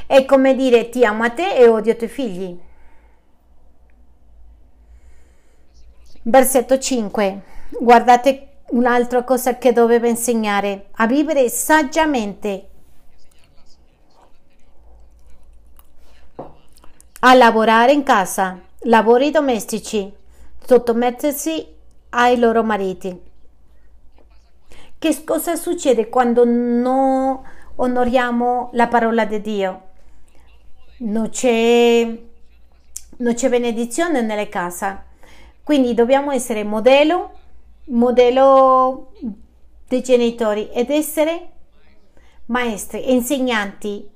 [0.06, 2.58] È come dire ti amo a te e odio i tuoi figli.
[6.22, 7.42] Versetto 5.
[7.80, 12.68] Guardate un'altra cosa che doveva insegnare, a vivere saggiamente,
[17.20, 20.12] a lavorare in casa, lavori domestici,
[20.64, 21.66] sottomettersi
[22.10, 23.20] ai loro mariti.
[24.98, 27.40] Che cosa succede quando non
[27.76, 29.90] onoriamo la parola di Dio?
[31.02, 32.18] Non c'è,
[33.16, 35.10] non c'è benedizione nelle case.
[35.62, 37.30] Quindi dobbiamo essere modello,
[37.86, 39.12] modello
[39.88, 41.50] dei genitori ed essere
[42.46, 44.08] maestri, insegnanti,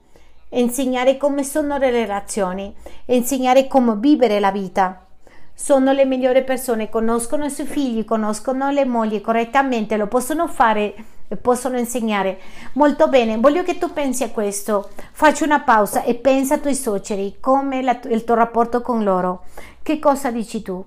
[0.50, 2.74] insegnare come sono le relazioni,
[3.06, 5.06] insegnare come vivere la vita.
[5.54, 10.94] Sono le migliori persone, conoscono i suoi figli, conoscono le mogli correttamente, lo possono fare
[11.34, 12.38] possono insegnare.
[12.74, 14.90] Molto bene, voglio che tu pensi a questo.
[15.10, 19.46] Faccio una pausa e pensa ai tuoi suoceri, come la, il tuo rapporto con loro.
[19.82, 20.84] Che cosa dici tu?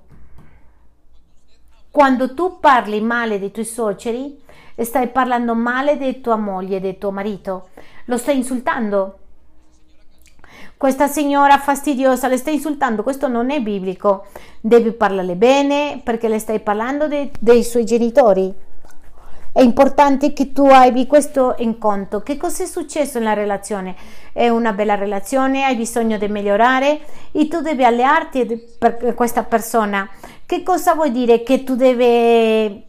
[1.91, 4.41] Quando tu parli male dei tuoi suoceri,
[4.77, 7.69] stai parlando male di tua moglie, di tuo marito,
[8.05, 9.17] lo stai insultando.
[10.77, 14.27] Questa signora fastidiosa le stai insultando, questo non è biblico.
[14.61, 18.67] Devi parlarle bene perché le stai parlando de, dei suoi genitori
[19.59, 22.21] è importante che tu abbia questo in conto.
[22.21, 23.93] Che cosa è successo nella relazione?
[24.31, 27.01] È una bella relazione, hai bisogno di migliorare
[27.33, 28.45] e tu devi allearti
[28.79, 30.09] per questa persona.
[30.45, 31.43] Che cosa vuol dire?
[31.43, 32.87] Che tu devi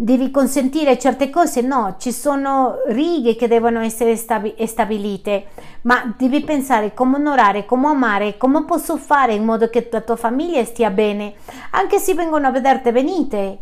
[0.00, 5.46] devi consentire certe cose, no, ci sono righe che devono essere stabilite,
[5.80, 10.14] ma devi pensare come onorare, come amare, come posso fare in modo che la tua
[10.14, 11.34] famiglia stia bene,
[11.72, 13.58] anche se vengono a vederti venite,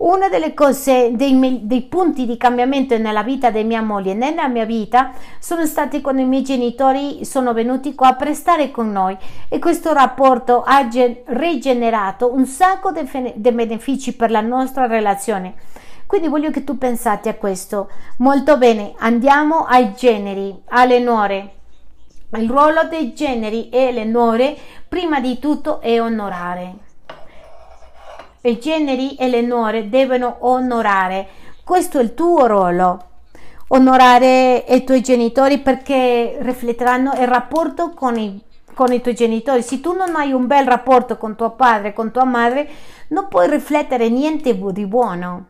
[0.00, 4.48] Una delle cose, dei, dei, punti di cambiamento nella vita di mia moglie e nella
[4.48, 9.14] mia vita sono stati quando i miei genitori sono venuti qua per stare con noi
[9.50, 10.88] e questo rapporto ha
[11.26, 15.52] rigenerato un sacco di benefici per la nostra relazione.
[16.06, 17.90] Quindi voglio che tu pensate a questo.
[18.18, 21.50] Molto bene, andiamo ai generi, alle nuore.
[22.38, 24.56] Il ruolo dei generi e le nuore
[24.88, 26.88] prima di tutto è onorare
[28.42, 31.28] i generi e le nuore devono onorare.
[31.62, 33.04] Questo è il tuo ruolo.
[33.68, 38.42] Onorare i tuoi genitori perché rifletteranno il rapporto con i,
[38.74, 39.62] con i tuoi genitori.
[39.62, 42.68] Se tu non hai un bel rapporto con tuo padre, con tua madre,
[43.08, 45.46] non puoi riflettere niente di buono.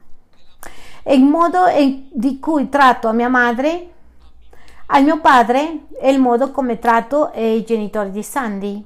[1.02, 1.64] E il modo
[2.10, 3.88] di cui tratto a mia madre,
[4.86, 8.84] al mio padre, è il modo come tratto i genitori di Sandy.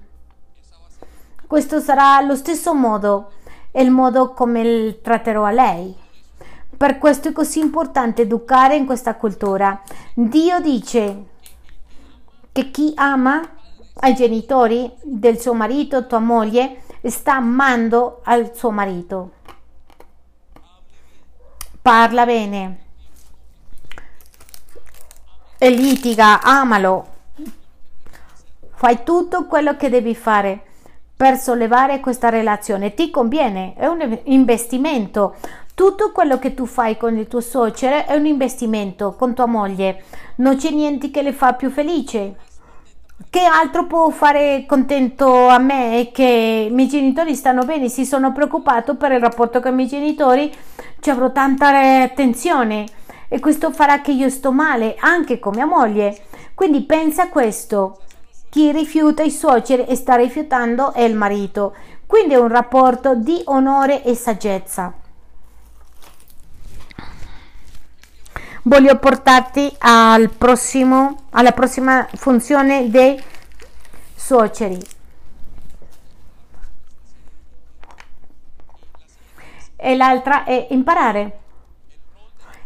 [1.46, 3.30] Questo sarà lo stesso modo
[3.76, 5.92] e il modo come tratterò a lei.
[6.76, 9.82] Per questo è così importante educare in questa cultura.
[10.14, 11.24] Dio dice
[12.52, 13.42] che chi ama
[13.94, 19.32] ai genitori del suo marito, tua moglie, sta amando al suo marito.
[21.82, 22.78] Parla bene
[25.58, 27.06] e litiga, amalo.
[28.74, 30.73] Fai tutto quello che devi fare
[31.16, 32.94] per sollevare questa relazione.
[32.94, 35.36] Ti conviene, è un investimento.
[35.74, 40.04] Tutto quello che tu fai con il tuo suocero è un investimento con tua moglie.
[40.36, 42.36] Non c'è niente che le fa più felice.
[43.30, 48.32] Che altro può fare contento a me che i miei genitori stanno bene, si sono
[48.32, 50.52] preoccupato per il rapporto con i miei genitori,
[51.00, 52.86] ci avrò tanta attenzione
[53.28, 56.16] e questo farà che io sto male anche con mia moglie.
[56.54, 57.98] Quindi pensa a questo.
[58.54, 61.74] Chi rifiuta i suoceri e sta rifiutando è il marito.
[62.06, 64.94] Quindi è un rapporto di onore e saggezza.
[68.62, 73.20] Voglio portarti al prossimo, alla prossima funzione dei
[74.14, 74.78] suoceri.
[79.74, 81.38] E l'altra è imparare.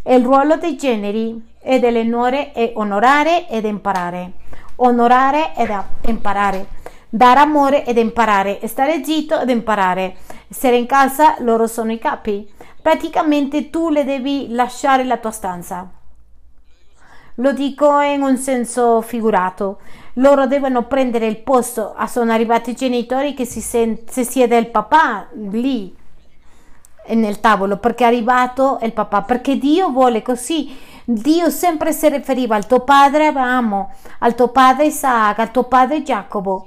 [0.02, 4.47] il ruolo dei generi e delle nuore è onorare ed imparare
[4.80, 5.70] onorare ed
[6.06, 6.66] imparare,
[7.08, 10.16] dare amore ed imparare, stare zitto ed imparare,
[10.48, 12.50] essere in casa loro sono i capi.
[12.80, 15.90] Praticamente tu le devi lasciare la tua stanza.
[17.36, 19.80] Lo dico in un senso figurato.
[20.14, 21.94] Loro devono prendere il posto.
[21.94, 25.97] Ah, sono arrivati i genitori che si, sen- si siede il papà lì
[27.14, 30.74] nel tavolo perché è arrivato il papà, perché Dio vuole così
[31.10, 36.02] Dio sempre si riferiva al tuo padre Abramo, al tuo padre Isaac, al tuo padre
[36.02, 36.66] Giacomo.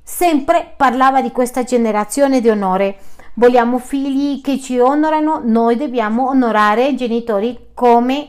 [0.00, 2.98] Sempre parlava di questa generazione di onore.
[3.34, 8.28] Vogliamo figli che ci onorano, noi dobbiamo onorare i genitori come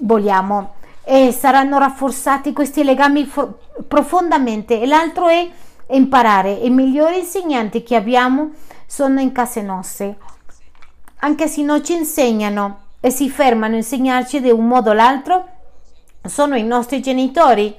[0.00, 0.74] vogliamo.
[1.02, 3.54] E saranno rafforzati questi legami for-
[3.88, 4.82] profondamente.
[4.82, 5.48] E l'altro è
[5.92, 6.52] imparare.
[6.52, 8.50] I migliori insegnanti che abbiamo
[8.84, 10.18] sono in case nostre.
[11.22, 15.46] Anche se non ci insegnano e si fermano a insegnarci di un modo o l'altro
[16.24, 17.76] sono i nostri genitori.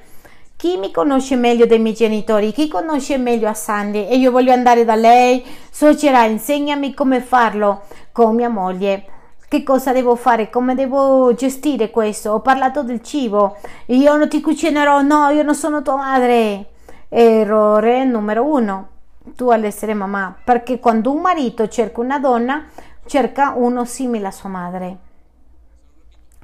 [0.55, 2.51] Chi mi conosce meglio dei miei genitori?
[2.51, 4.07] Chi conosce meglio a Sandy?
[4.07, 9.05] E io voglio andare da lei, suocera, insegnami come farlo con mia moglie.
[9.47, 10.51] Che cosa devo fare?
[10.51, 12.33] Come devo gestire questo?
[12.33, 13.57] Ho parlato del cibo.
[13.87, 16.67] Io non ti cucinerò, no, io non sono tua madre.
[17.09, 18.87] Errore numero uno.
[19.35, 22.65] Tu all'essere mamma, perché quando un marito cerca una donna,
[23.11, 24.97] cerca uno simile a sua madre.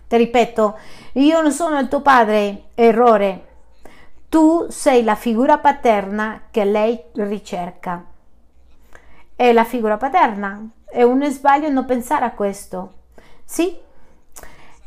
[0.05, 0.77] Ti ripeto,
[1.13, 3.45] io non sono il tuo padre, errore.
[4.27, 8.03] Tu sei la figura paterna che lei ricerca.
[9.33, 10.61] È la figura paterna.
[10.83, 12.95] È un sbaglio non pensare a questo.
[13.45, 13.79] Sì?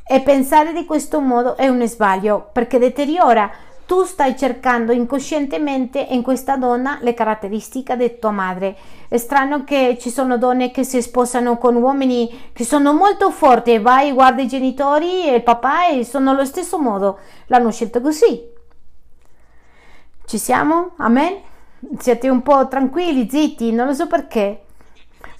[0.06, 3.50] E pensare di questo modo è un sbaglio perché deteriora
[3.90, 8.76] tu stai cercando incoscientemente in questa donna le caratteristiche di tua madre.
[9.08, 13.72] È strano che ci sono donne che si sposano con uomini che sono molto forti
[13.72, 17.18] e vai, guarda i genitori e il papà e sono allo stesso modo.
[17.46, 18.40] L'hanno scelto così.
[20.24, 20.92] Ci siamo?
[20.98, 21.40] Amen?
[21.98, 24.66] Siete un po' tranquilli, zitti, non lo so perché.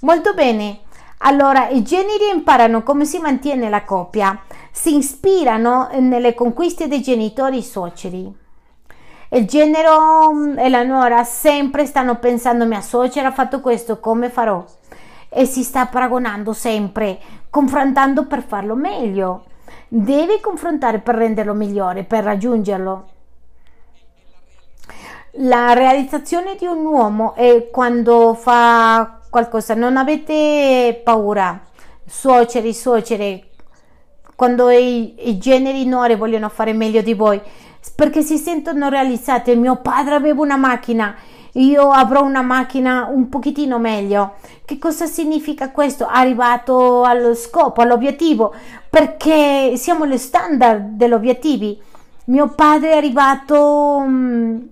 [0.01, 0.81] Molto bene.
[1.19, 7.63] Allora, i generi imparano come si mantiene la coppia, si ispirano nelle conquiste dei genitori
[7.63, 8.40] suoceri.
[9.33, 14.29] Il genero mm, e la nuora sempre stanno pensando mia suocera ha fatto questo, come
[14.29, 14.65] farò?
[15.29, 17.19] E si sta paragonando sempre,
[17.49, 19.45] confrontando per farlo meglio.
[19.87, 23.09] Devi confrontare per renderlo migliore, per raggiungerlo.
[25.35, 31.61] La realizzazione di un uomo è quando fa qualcosa, non avete paura,
[32.05, 33.45] suoceri, suocere,
[34.35, 37.41] quando i, i generi nuori vogliono fare meglio di voi,
[37.95, 39.55] perché si sentono realizzate.
[39.57, 41.15] Mio padre aveva una macchina,
[41.53, 44.35] io avrò una macchina un pochettino meglio.
[44.65, 46.07] Che cosa significa questo?
[46.07, 48.55] Arrivato allo scopo, all'obiettivo,
[48.89, 51.81] perché siamo le standard degli obiettivi.
[52.27, 54.69] Mio padre è arrivato, um,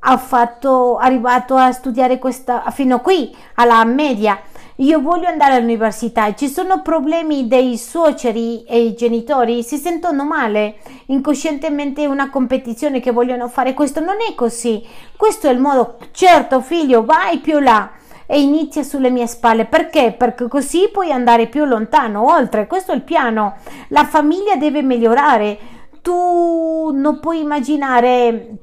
[0.00, 4.38] ha fatto, arrivato a studiare questa, fino qui, alla media
[4.76, 10.78] io voglio andare all'università, ci sono problemi dei suoceri e i genitori, si sentono male,
[11.06, 13.72] incoscientemente una competizione che vogliono fare?
[13.72, 14.84] Questo, non è così,
[15.16, 17.90] questo è il modo, certo figlio vai più là.
[18.26, 20.14] E inizia sulle mie spalle, perché?
[20.16, 23.56] Perché così puoi andare più lontano, oltre, questo è il piano,
[23.88, 25.58] la famiglia deve migliorare,
[26.00, 28.58] tu non puoi immaginare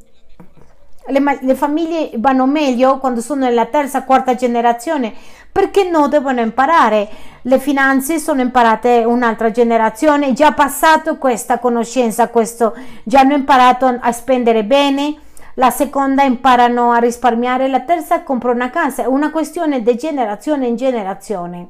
[1.12, 5.14] le, le, famiglie vanno meglio quando sono nella terza, quarta generazione
[5.52, 7.10] perché no devono imparare.
[7.44, 14.12] Le finanze sono imparate un'altra generazione, già passato questa conoscenza, questo, già hanno imparato a
[14.12, 15.16] spendere bene,
[15.56, 20.68] la seconda imparano a risparmiare, la terza compra una casa, è una questione di generazione
[20.68, 21.68] in generazione.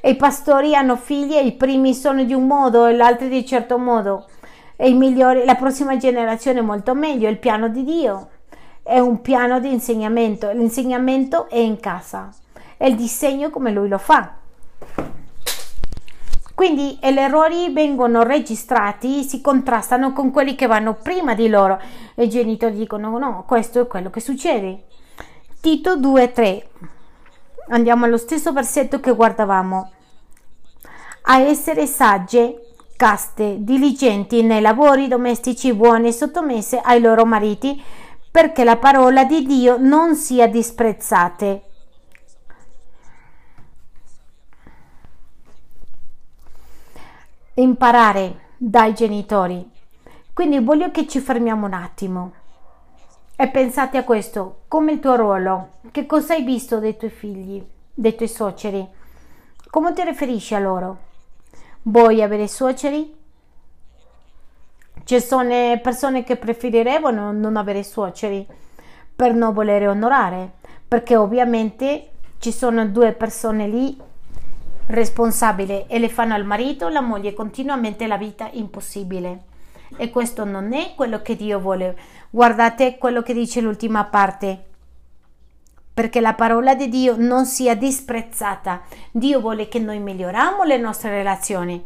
[0.00, 3.28] E i pastori hanno figli e i primi sono di un modo e gli altri
[3.28, 4.26] di un certo modo.
[4.76, 8.28] E migliori, la prossima generazione è molto meglio, il piano di Dio
[8.82, 12.32] è un piano di insegnamento, l'insegnamento è in casa,
[12.76, 14.34] è il disegno come lui lo fa.
[16.54, 21.80] Quindi gli errori vengono registrati, si contrastano con quelli che vanno prima di loro
[22.14, 24.84] e i genitori dicono no, questo è quello che succede.
[25.60, 26.62] Tito 2:3.
[27.70, 29.90] Andiamo allo stesso versetto che guardavamo.
[31.22, 37.80] A essere sagge, caste, diligenti nei lavori domestici buoni, sottomesse ai loro mariti,
[38.30, 41.62] perché la parola di Dio non sia disprezzate.
[47.54, 49.70] Imparare dai genitori.
[50.32, 52.32] Quindi voglio che ci fermiamo un attimo
[53.36, 57.62] e pensate a questo, come il tuo ruolo, che cosa hai visto dei tuoi figli,
[57.92, 58.86] dei tuoi suoceri,
[59.70, 61.05] come ti riferisci a loro?
[61.88, 63.14] Vuoi avere suoceri?
[65.04, 68.44] Ci sono persone che preferirebbero non avere suoceri
[69.14, 70.54] per non volere onorare,
[70.88, 72.08] perché ovviamente
[72.40, 73.96] ci sono due persone lì
[74.86, 79.42] responsabili e le fanno al marito, la moglie continuamente la vita impossibile.
[79.96, 81.96] E questo non è quello che Dio vuole.
[82.30, 84.64] Guardate quello che dice l'ultima parte.
[85.96, 88.82] Perché la parola di Dio non sia disprezzata.
[89.10, 91.82] Dio vuole che noi miglioriamo le nostre relazioni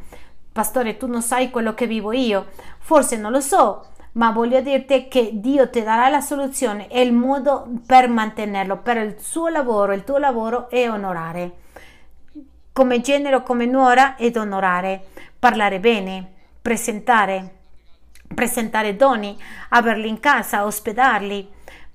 [0.53, 2.49] Pastore, tu non sai quello che vivo io.
[2.79, 7.13] Forse non lo so, ma voglio dirti che Dio ti darà la soluzione e il
[7.13, 9.93] modo per mantenerlo, per il suo lavoro.
[9.93, 11.53] Il tuo lavoro è onorare.
[12.73, 15.05] Come genero, come nuora ed onorare,
[15.39, 16.27] parlare bene,
[16.61, 17.55] presentare,
[18.35, 19.39] presentare doni,
[19.69, 21.49] averli in casa, ospedarli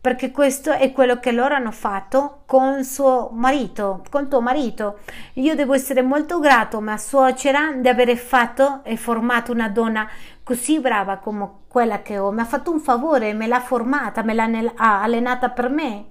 [0.05, 4.99] perché questo è quello che loro hanno fatto con suo marito, con tuo marito.
[5.33, 10.07] Io devo essere molto grato a mia suocera di aver fatto e formato una donna
[10.43, 12.29] così brava come quella che ho.
[12.29, 16.05] Mi ha fatto un favore, me l'ha formata, me l'ha allenata per me.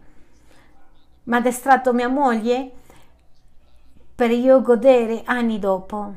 [1.22, 2.72] Mi ha addestrato mia moglie
[4.12, 6.14] per io godere anni dopo.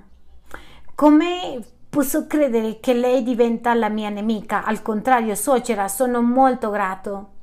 [0.95, 4.63] Come posso credere che lei diventa la mia nemica?
[4.63, 7.35] Al contrario, suocera, sono molto grato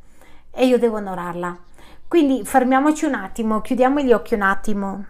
[0.55, 1.59] e io devo onorarla.
[2.07, 5.05] Quindi fermiamoci un attimo, chiudiamo gli occhi un attimo.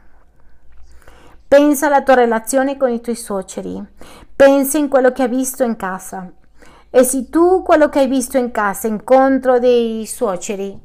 [1.46, 3.82] Pensa alla tua relazione con i tuoi suoceri,
[4.34, 6.32] pensa in quello che hai visto in casa.
[6.90, 10.80] E se tu quello che hai visto in casa, incontro dei suoceri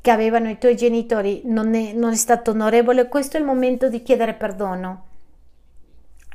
[0.00, 3.88] che avevano i tuoi genitori, non è, non è stato onorevole, questo è il momento
[3.88, 5.04] di chiedere perdono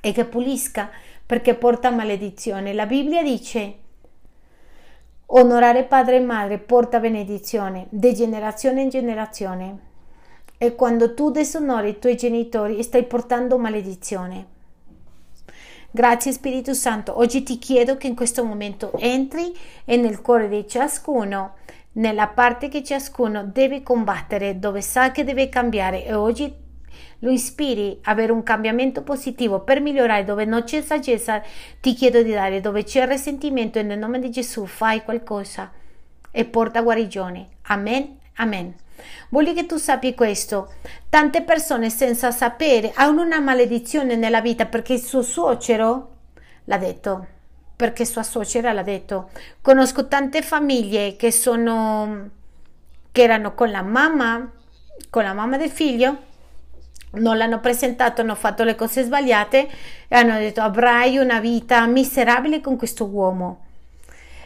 [0.02, 0.90] e che pulisca
[1.26, 2.74] perché porta maledizione.
[2.74, 3.76] La Bibbia dice
[5.36, 9.78] Onorare padre e madre porta benedizione di generazione in generazione.
[10.60, 14.46] E quando tu disonori i tuoi genitori stai portando maledizione.
[15.90, 17.18] Grazie Spirito Santo.
[17.18, 19.52] Oggi ti chiedo che in questo momento entri
[19.86, 21.56] e nel cuore di ciascuno,
[21.94, 26.63] nella parte che ciascuno deve combattere, dove sa che deve cambiare e oggi
[27.20, 31.42] lo ispiri a avere un cambiamento positivo per migliorare dove non c'è saggezza,
[31.80, 35.72] ti chiedo di dare dove c'è risentimento nel nome di Gesù fai qualcosa
[36.32, 37.48] e porta guarigione.
[37.64, 38.20] Amen.
[38.38, 38.74] Amen.
[39.30, 40.74] Voglio che tu sappi questo.
[41.10, 46.10] Tante persone senza sapere hanno una maledizione nella vita perché il suo suocero
[46.66, 47.28] l'ha detto,
[47.76, 49.30] perché sua suocera l'ha detto.
[49.62, 52.30] Conosco tante famiglie che sono
[53.12, 54.52] che erano con la mamma,
[55.10, 56.32] con la mamma del figlio
[57.14, 59.68] non l'hanno presentato, hanno fatto le cose sbagliate
[60.08, 63.66] e hanno detto avrai una vita miserabile con questo uomo.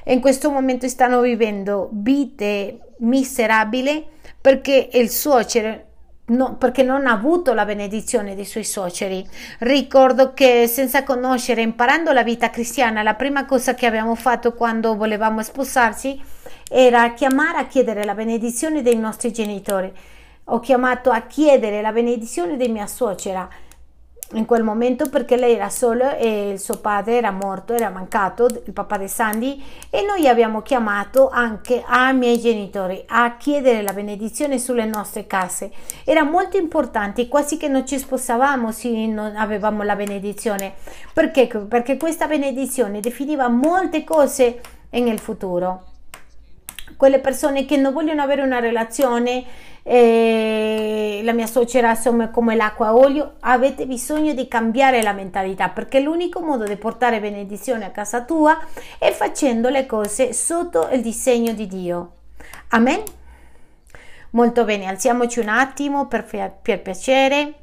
[0.04, 4.06] E in questo momento stanno vivendo vite miserabili
[4.40, 5.86] perché il suocero
[6.30, 9.26] No, perché non ha avuto la benedizione dei suoi suoceri.
[9.60, 14.98] Ricordo che senza conoscere, imparando la vita cristiana, la prima cosa che abbiamo fatto quando
[14.98, 16.22] volevamo sposarci
[16.70, 19.90] era chiamare a chiedere la benedizione dei nostri genitori.
[20.50, 23.50] Ho chiamato a chiedere la benedizione di mia suocera
[24.34, 28.46] in quel momento perché lei era sola e il suo padre era morto, era mancato,
[28.46, 33.92] il papà di Sandy e noi abbiamo chiamato anche ai miei genitori a chiedere la
[33.92, 35.70] benedizione sulle nostre case.
[36.06, 40.76] Era molto importante, quasi che non ci sposavamo se non avevamo la benedizione.
[41.12, 41.48] Perché?
[41.48, 45.97] Perché questa benedizione definiva molte cose nel futuro.
[46.98, 49.46] Quelle persone che non vogliono avere una relazione
[49.90, 55.70] eh, la mia suocera insomma come l'acqua a olio, avete bisogno di cambiare la mentalità
[55.70, 58.60] perché l'unico modo di portare benedizione a casa tua
[59.00, 62.12] è facendo le cose sotto il disegno di Dio.
[62.70, 63.02] Amen.
[64.32, 66.26] Molto bene, alziamoci un attimo per,
[66.62, 67.54] per piacere.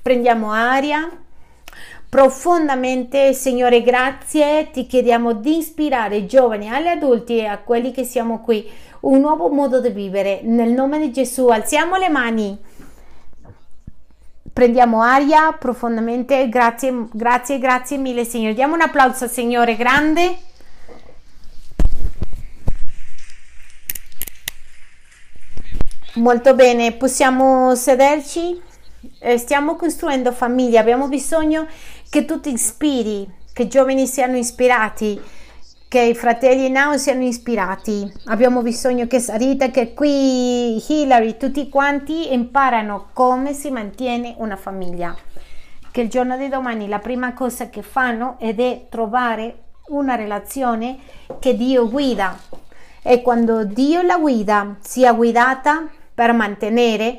[0.00, 1.10] Prendiamo aria.
[2.10, 8.02] Profondamente, Signore, grazie, ti chiediamo di ispirare i giovani, agli adulti e a quelli che
[8.02, 8.68] siamo qui
[9.02, 10.40] un nuovo modo di vivere.
[10.42, 12.58] Nel nome di Gesù, alziamo le mani.
[14.52, 18.54] Prendiamo aria profondamente, grazie, grazie, grazie mille Signore.
[18.54, 20.36] Diamo un applauso Signore grande.
[26.14, 28.60] Molto bene, possiamo sederci?
[29.20, 31.66] Eh, stiamo costruendo famiglia, abbiamo bisogno
[32.10, 35.20] che tu ti ispiri, che i giovani siano ispirati,
[35.86, 38.12] che i fratelli Now siano ispirati.
[38.26, 45.16] Abbiamo bisogno che Sarita, che qui Hillary, tutti quanti imparano come si mantiene una famiglia.
[45.92, 50.98] Che il giorno di domani la prima cosa che fanno è trovare una relazione
[51.38, 52.36] che Dio guida
[53.02, 57.18] e quando Dio la guida sia guidata per mantenere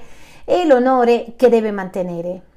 [0.65, 2.49] l'onore che deve mantenere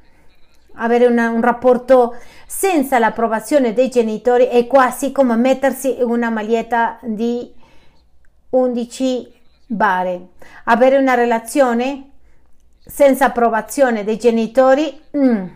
[0.74, 2.16] avere una, un rapporto
[2.46, 7.52] senza l'approvazione dei genitori è quasi come mettersi una maglietta di
[8.50, 9.32] 11
[9.66, 10.28] bare.
[10.64, 12.10] Avere una relazione
[12.84, 15.46] senza approvazione dei genitori, mm,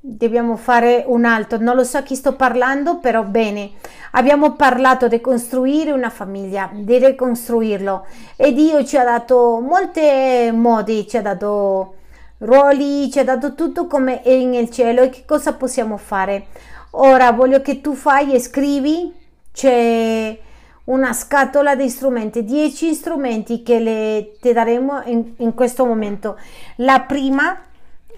[0.00, 1.58] dobbiamo fare un altro.
[1.58, 3.72] Non lo so a chi sto parlando, però bene.
[4.12, 8.06] Abbiamo parlato di costruire una famiglia, di ricostruirlo
[8.36, 11.94] e Dio ci ha dato molti modi, ci ha dato
[12.38, 16.46] ruoli, ci ha dato tutto come è nel cielo e che cosa possiamo fare.
[16.90, 19.12] Ora voglio che tu fai e scrivi,
[19.52, 20.38] c'è
[20.84, 26.38] una scatola di strumenti, 10 strumenti che le, ti daremo in, in questo momento.
[26.76, 27.60] La prima,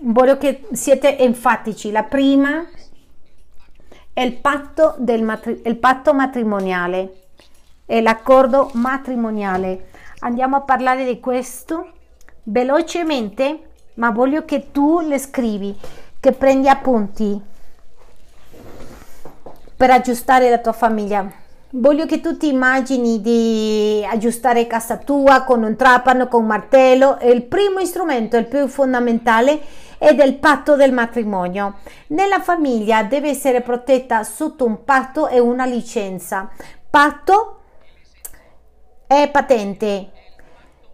[0.00, 2.66] voglio che siete enfatici, la prima
[4.12, 7.14] è il patto, del matri- il patto matrimoniale,
[7.86, 9.88] è l'accordo matrimoniale.
[10.20, 11.92] Andiamo a parlare di questo
[12.42, 13.67] velocemente
[13.98, 15.76] ma voglio che tu le scrivi,
[16.18, 17.40] che prendi appunti
[19.76, 21.30] per aggiustare la tua famiglia.
[21.70, 27.18] Voglio che tu ti immagini di aggiustare casa tua con un trapano, con un martello.
[27.22, 29.60] Il primo strumento, il più fondamentale,
[29.98, 31.74] è del patto del matrimonio.
[32.08, 36.48] Nella famiglia deve essere protetta sotto un patto e una licenza.
[36.88, 37.60] Patto
[39.06, 40.10] è patente.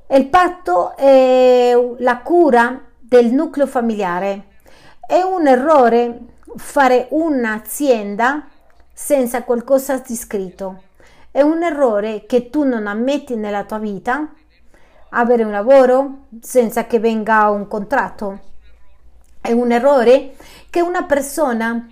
[0.09, 4.47] Il patto è la cura del nucleo familiare.
[5.07, 6.19] È un errore
[6.57, 8.49] fare un'azienda
[8.93, 10.83] senza qualcosa di scritto.
[11.31, 14.33] È un errore che tu non ammetti nella tua vita
[15.11, 18.41] avere un lavoro senza che venga un contratto.
[19.41, 20.35] È un errore
[20.69, 21.87] che una persona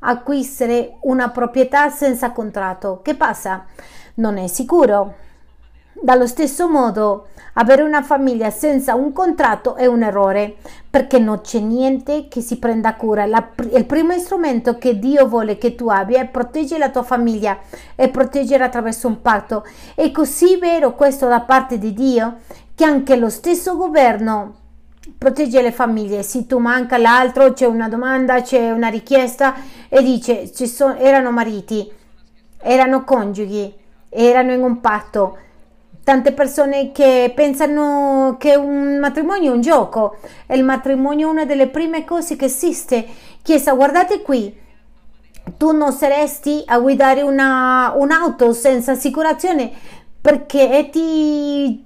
[0.00, 3.00] acquisire una proprietà senza contratto.
[3.00, 3.64] Che passa?
[4.16, 5.14] Non è sicuro.
[6.00, 10.54] Dallo stesso modo, avere una famiglia senza un contratto è un errore
[10.88, 13.26] perché non c'è niente che si prenda cura.
[13.26, 17.58] La, il primo strumento che Dio vuole che tu abbia è proteggere la tua famiglia
[17.96, 19.66] e proteggere attraverso un patto.
[19.96, 22.36] È così vero questo da parte di Dio
[22.76, 24.54] che anche lo stesso governo
[25.18, 26.22] protegge le famiglie.
[26.22, 29.56] Se tu manca l'altro, c'è una domanda, c'è una richiesta
[29.88, 31.90] e dice ci sono, erano mariti,
[32.62, 33.74] erano coniughi,
[34.10, 35.38] erano in un patto
[36.08, 41.44] tante persone che pensano che un matrimonio è un gioco e il matrimonio è una
[41.44, 43.06] delle prime cose che esiste.
[43.42, 44.58] Chiesa, guardate qui,
[45.58, 49.70] tu non saresti a guidare una, un'auto senza assicurazione
[50.18, 51.84] perché ti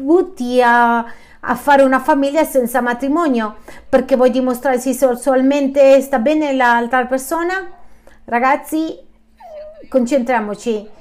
[0.00, 3.56] butti a, a fare una famiglia senza matrimonio
[3.88, 7.68] perché vuoi dimostrare se sessualmente sta bene l'altra persona?
[8.26, 8.96] Ragazzi,
[9.88, 10.98] concentriamoci.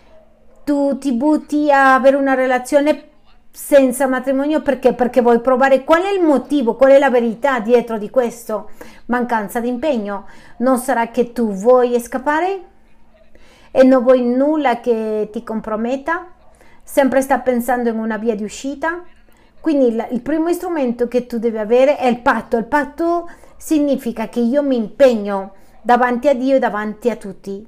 [0.69, 3.05] Tu ti butti a avere una relazione
[3.49, 4.93] senza matrimonio perché?
[4.93, 8.69] Perché vuoi provare qual è il motivo, qual è la verità dietro di questo?
[9.07, 10.27] Mancanza di impegno.
[10.57, 12.61] Non sarà che tu vuoi scappare
[13.71, 16.27] e non vuoi nulla che ti comprometta?
[16.83, 19.03] Sempre sta pensando in una via di uscita?
[19.59, 22.57] Quindi il, il primo strumento che tu devi avere è il patto.
[22.57, 27.67] Il patto significa che io mi impegno davanti a Dio e davanti a tutti.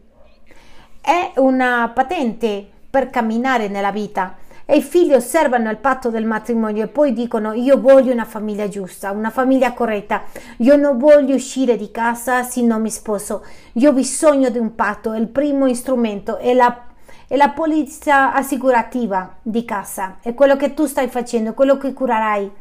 [1.01, 4.35] È una patente per camminare nella vita.
[4.65, 8.67] E i figli osservano il patto del matrimonio e poi dicono io voglio una famiglia
[8.67, 10.23] giusta, una famiglia corretta,
[10.57, 14.75] io non voglio uscire di casa se non mi sposo, io ho bisogno di un
[14.75, 16.85] patto, il primo strumento è la,
[17.27, 22.51] è la polizia assicurativa di casa, è quello che tu stai facendo, quello che curerai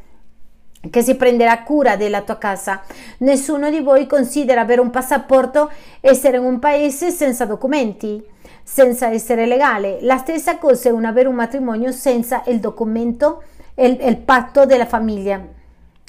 [0.90, 2.80] che si prenderà cura della tua casa.
[3.18, 5.70] Nessuno di voi considera avere un passaporto
[6.00, 8.29] essere in un paese senza documenti
[8.72, 9.98] senza essere legale.
[10.02, 13.42] La stessa cosa è un avere un matrimonio senza il documento,
[13.74, 15.58] il, il patto della famiglia.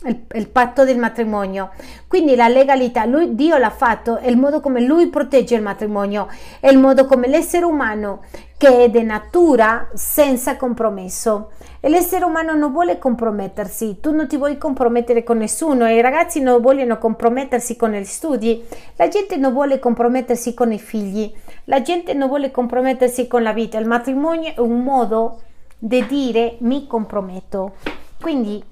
[0.03, 1.69] Il, il, patto del matrimonio
[2.07, 6.27] quindi la legalità lui, Dio l'ha fatto è il modo come lui protegge il matrimonio
[6.59, 8.23] è il modo come l'essere umano
[8.61, 11.49] che è di natura senza compromesso
[11.79, 16.01] e l'essere umano non vuole compromettersi tu non ti vuoi compromettere con nessuno e i
[16.01, 18.63] ragazzi non vogliono compromettersi con gli studi
[18.97, 21.33] la gente non vuole compromettersi con i figli
[21.63, 25.39] la gente non vuole compromettersi con la vita il matrimonio è un modo
[25.79, 27.77] di dire mi comprometto
[28.21, 28.63] quindi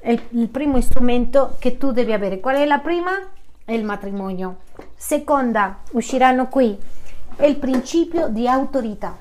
[0.00, 2.40] è il, primo strumento che tu devi avere.
[2.40, 3.10] Qual è la prima?
[3.66, 4.60] È il matrimonio.
[4.96, 6.78] Seconda, usciranno qui,
[7.40, 9.18] è il principio di autorità.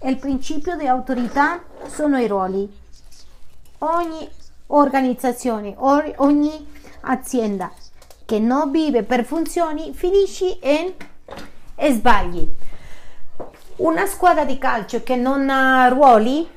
[0.00, 2.68] E il principio di autorità sono i ruoli.
[3.78, 4.28] Ogni
[4.66, 6.66] organizzazione, ogni
[7.02, 7.70] azienda
[8.24, 10.92] che non vive per funzioni finisce in
[11.76, 12.48] e sbagli.
[13.76, 16.48] Una squadra di calcio che non ha ruoli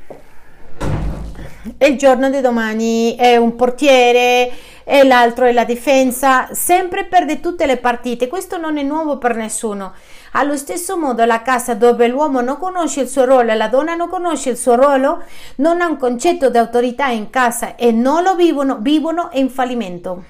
[1.80, 4.52] il giorno di domani è un portiere
[4.84, 8.28] e l'altro è la difesa, sempre perde tutte le partite.
[8.28, 9.94] Questo non è nuovo per nessuno.
[10.40, 13.96] Allo stesso modo la casa dove l'uomo non conosce il suo ruolo e la donna
[13.96, 15.24] non conosce il suo ruolo,
[15.56, 20.24] non ha un concetto di autorità in casa e non lo vivono, vivono in fallimento.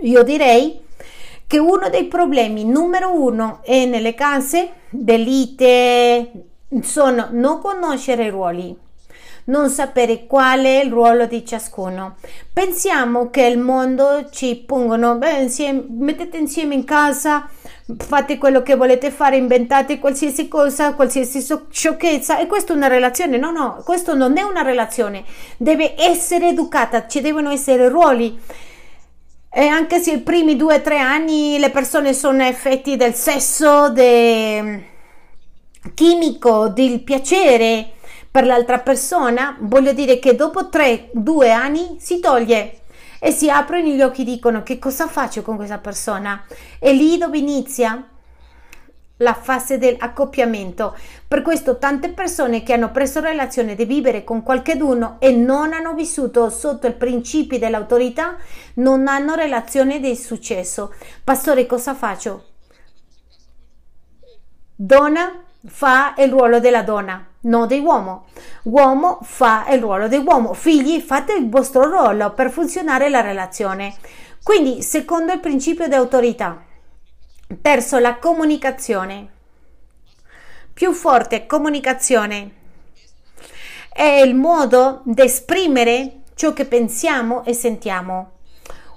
[0.00, 0.80] Io direi
[1.46, 6.32] che uno dei problemi numero uno è nelle case d'elite
[6.80, 8.76] sono non conoscere i ruoli
[9.44, 12.16] non sapere qual è il ruolo di ciascuno.
[12.52, 17.48] Pensiamo che il mondo ci pongono, beh, insieme, mettete insieme in casa,
[17.98, 23.36] fate quello che volete fare, inventate qualsiasi cosa, qualsiasi sciocchezza e questa è una relazione.
[23.38, 25.24] No, no, questo non è una relazione,
[25.56, 28.38] deve essere educata, ci devono essere ruoli.
[29.54, 33.90] E anche se i primi due o tre anni le persone sono effetti del sesso,
[33.90, 34.82] del
[35.94, 37.90] chimico, del piacere,
[38.32, 42.81] per l'altra persona, voglio dire che dopo tre, due anni si toglie
[43.24, 46.44] e si aprono gli occhi e dicono che cosa faccio con questa persona.
[46.80, 48.04] E lì dove inizia
[49.18, 50.96] la fase dell'accoppiamento.
[51.28, 55.94] Per questo tante persone che hanno preso relazione di vivere con qualcuno e non hanno
[55.94, 58.36] vissuto sotto i principi dell'autorità
[58.74, 60.92] non hanno relazione di successo.
[61.22, 62.46] Pastore, cosa faccio?
[64.74, 68.26] Donna fa il ruolo della donna, non dell'uomo.
[68.64, 70.52] Uomo fa il ruolo dell'uomo.
[70.52, 73.94] Figli, fate il vostro ruolo per funzionare la relazione.
[74.42, 76.62] Quindi, secondo il principio di autorità,
[77.60, 79.28] terzo, la comunicazione.
[80.72, 82.50] Più forte comunicazione
[83.92, 88.30] è il modo di esprimere ciò che pensiamo e sentiamo.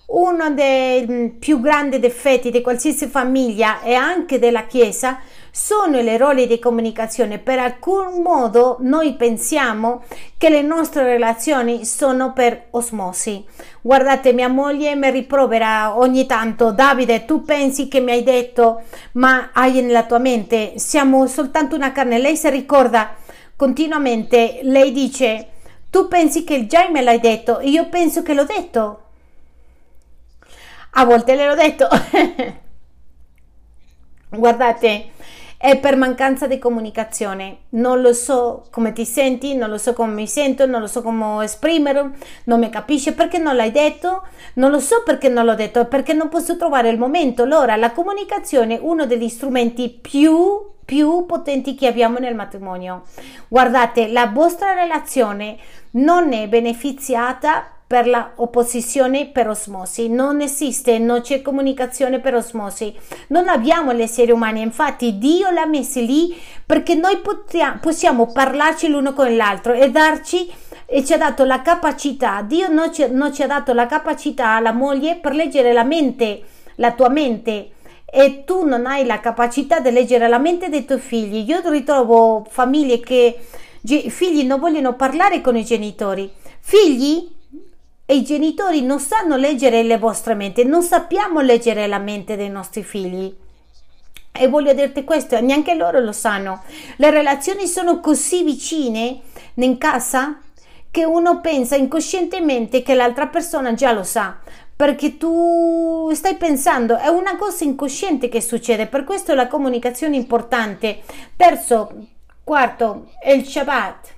[0.08, 5.20] Uno dei più grandi difetti di qualsiasi famiglia e anche della Chiesa
[5.56, 7.38] sono le role di comunicazione.
[7.40, 10.04] Per alcun modo noi pensiamo
[10.38, 13.46] che le nostre relazioni sono per osmosi.
[13.80, 18.84] Guardate, mia moglie mi riprovera ogni tanto, Davide, tu pensi che mi hai detto,
[19.14, 22.20] ma hai nella tua mente, siamo soltanto una carne.
[22.20, 23.16] Lei si ricorda
[23.56, 25.52] continuamente, lei dice,
[25.90, 29.04] tu pensi che già me l'hai detto, io penso che l'ho detto.
[30.98, 31.88] A volte le l'ho detto.
[34.38, 35.14] Guardate,
[35.66, 37.62] è per mancanza di comunicazione.
[37.70, 41.02] Non lo so come ti senti, non lo so come mi sento, non lo so
[41.02, 42.12] come esprimere,
[42.44, 46.14] non mi capisce perché non l'hai detto, non lo so perché non l'ho detto, perché
[46.14, 47.42] non posso trovare il momento.
[47.42, 53.06] Allora, la comunicazione è uno degli strumenti più più potenti che abbiamo nel matrimonio.
[53.48, 55.58] Guardate, la vostra relazione
[55.94, 60.10] non è beneficiata per la opposizione per osmosi.
[60.10, 62.94] Non esiste, non c'è comunicazione per osmosi.
[63.28, 68.88] Non abbiamo gli esseri umani, infatti Dio l'ha messo lì perché noi potiamo, possiamo parlarci
[68.88, 70.52] l'uno con l'altro e darci
[70.88, 74.50] e ci ha dato la capacità, Dio non ci, non ci ha dato la capacità
[74.56, 76.44] alla moglie per leggere la mente,
[76.76, 77.72] la tua mente
[78.06, 81.44] e tu non hai la capacità di leggere la mente dei tuoi figli.
[81.50, 83.40] Io ritrovo famiglie che
[83.82, 86.32] i figli non vogliono parlare con i genitori.
[86.60, 87.35] Figli
[88.06, 92.50] e i genitori non sanno leggere le vostre menti, non sappiamo leggere la mente dei
[92.50, 93.36] nostri figli.
[94.32, 96.64] E voglio dirti questo, neanche loro lo sanno.
[96.98, 99.22] Le relazioni sono così vicine
[99.56, 100.42] in casa
[100.92, 104.38] che uno pensa incoscientemente che l'altra persona già lo sa,
[104.76, 110.20] perché tu stai pensando, è una cosa incosciente che succede, per questo la comunicazione è
[110.20, 111.02] importante.
[111.36, 112.08] Terzo,
[112.44, 114.14] quarto, è il Shabbat.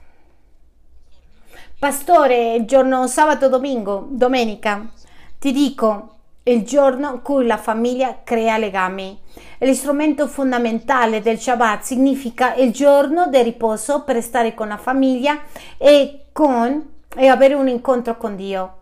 [1.80, 4.90] Pastore, il giorno sabato, domingo, domenica,
[5.38, 9.16] ti dico, il giorno in cui la famiglia crea legami.
[9.60, 15.40] L'istrumento fondamentale del Shabbat significa il giorno di riposo per stare con la famiglia
[15.78, 16.84] e, con,
[17.16, 18.74] e avere un incontro con Dio.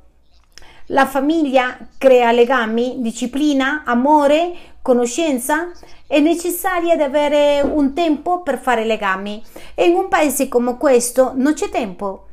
[0.86, 5.70] La famiglia crea legami, disciplina, amore, conoscenza.
[6.08, 9.44] È necessario avere un tempo per fare legami
[9.74, 12.28] e in un paese come questo non c'è tempo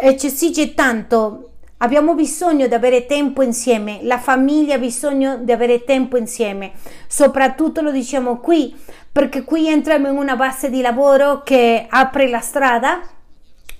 [0.00, 1.50] esige tanto.
[1.78, 6.72] Abbiamo bisogno di avere tempo insieme, la famiglia ha bisogno di avere tempo insieme.
[7.06, 8.74] Soprattutto lo diciamo qui,
[9.12, 13.00] perché qui entriamo in una base di lavoro che apre la strada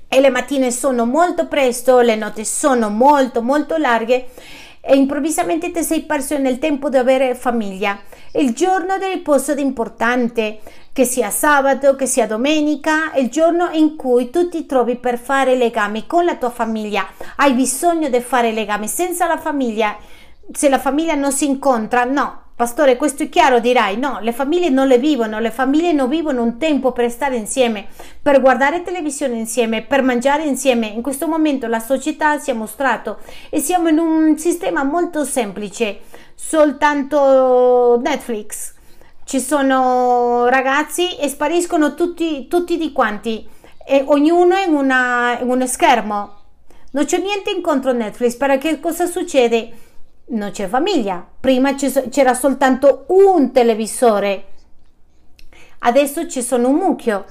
[0.07, 4.29] e le mattine sono molto presto, le notti sono molto molto larghe
[4.89, 8.01] e improvvisamente ti sei perso nel tempo di avere famiglia.
[8.33, 10.61] Il giorno del riposo è importante,
[10.95, 15.57] che sia sabato, che sia domenica, il giorno in cui tu ti trovi per fare
[15.57, 17.07] legami con la tua famiglia.
[17.37, 19.95] Hai bisogno di fare legami senza la famiglia.
[20.51, 24.69] Se la famiglia non si incontra, no, Pastore, questo è chiaro, dirai, no, le famiglie
[24.69, 27.87] non le vivono, le famiglie non vivono un tempo per stare insieme,
[28.21, 30.89] per guardare televisione insieme, per mangiare insieme.
[30.89, 36.01] In questo momento la società si è mostrato e siamo in un sistema molto semplice,
[36.35, 38.75] soltanto Netflix.
[39.23, 43.49] Ci sono ragazzi e spariscono tutti, tutti di quanti,
[43.87, 46.35] e ognuno in, una, in uno schermo.
[46.91, 49.87] Non c'è niente in contro Netflix, perché cosa succede?
[50.29, 51.27] Non c'è famiglia.
[51.39, 54.45] Prima c'era soltanto un televisore,
[55.81, 57.25] adesso ci sono un mucchio.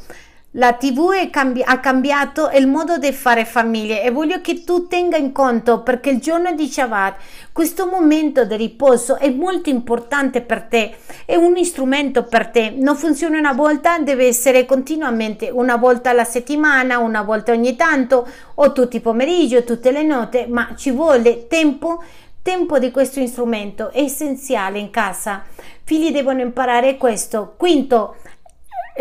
[0.52, 5.16] La TV cambi- ha cambiato il modo di fare famiglie e voglio che tu tenga
[5.18, 7.16] in conto perché il giorno di Shabbat,
[7.52, 10.95] questo momento di riposo è molto importante per te,
[11.26, 12.74] è un strumento per te.
[12.76, 18.26] Non funziona una volta, deve essere continuamente una volta alla settimana, una volta ogni tanto
[18.56, 22.02] o tutti i pomeriggi tutte le notte, ma ci vuole tempo
[22.48, 25.43] tempo di questo strumento è essenziale in casa.
[25.84, 27.56] Figli devono imparare questo.
[27.58, 28.16] Quinto,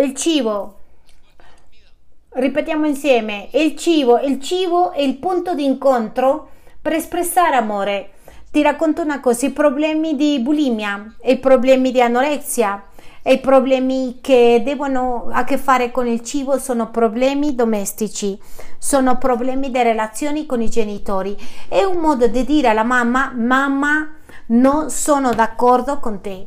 [0.01, 0.79] il cibo.
[2.31, 6.49] Ripetiamo insieme, il cibo, il cibo è il punto di incontro
[6.83, 8.15] per espressare amore.
[8.51, 12.85] Ti racconto una cosa, i problemi di bulimia, i problemi di anorexia,
[13.29, 18.39] e i problemi che devono a che fare con il cibo sono problemi domestici,
[18.79, 21.37] sono problemi di relazioni con i genitori.
[21.69, 24.15] È un modo di dire alla mamma, mamma,
[24.47, 26.47] non sono d'accordo con te.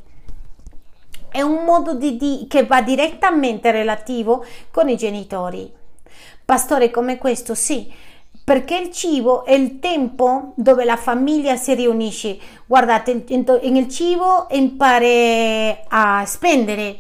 [1.27, 5.69] È un modo di, di che va direttamente relativo con i genitori.
[6.45, 7.91] Pastore come questo, sì,
[8.49, 12.35] perché il cibo è il tempo dove la famiglia si riunisce.
[12.65, 16.99] Guardate, in il cibo impari a spendere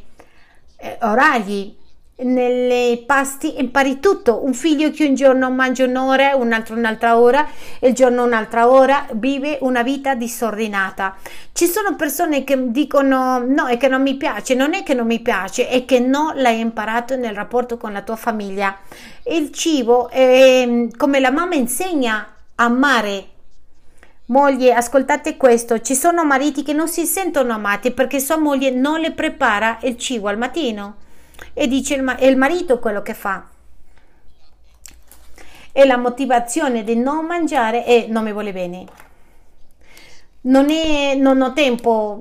[0.77, 1.75] eh, orari,
[2.19, 4.43] nelle pasti impari tutto.
[4.43, 7.47] Un figlio che un giorno mangia un'ora, un altro un'altra ora,
[7.81, 11.15] il giorno un'altra ora, vive una vita disordinata.
[11.51, 15.07] Ci sono persone che dicono no, è che non mi piace, non è che non
[15.07, 18.77] mi piace, è che non l'hai imparato nel rapporto con la tua famiglia.
[19.25, 23.37] Il cibo è come la mamma insegna a amare
[24.29, 28.99] Moglie, ascoltate questo, ci sono mariti che non si sentono amati perché sua moglie non
[28.99, 31.07] le prepara il cibo al mattino
[31.53, 33.47] e dice il, è il marito quello che fa.
[35.71, 38.85] E la motivazione di non mangiare è non mi vuole bene.
[40.41, 42.17] Non, è, non ho tempo,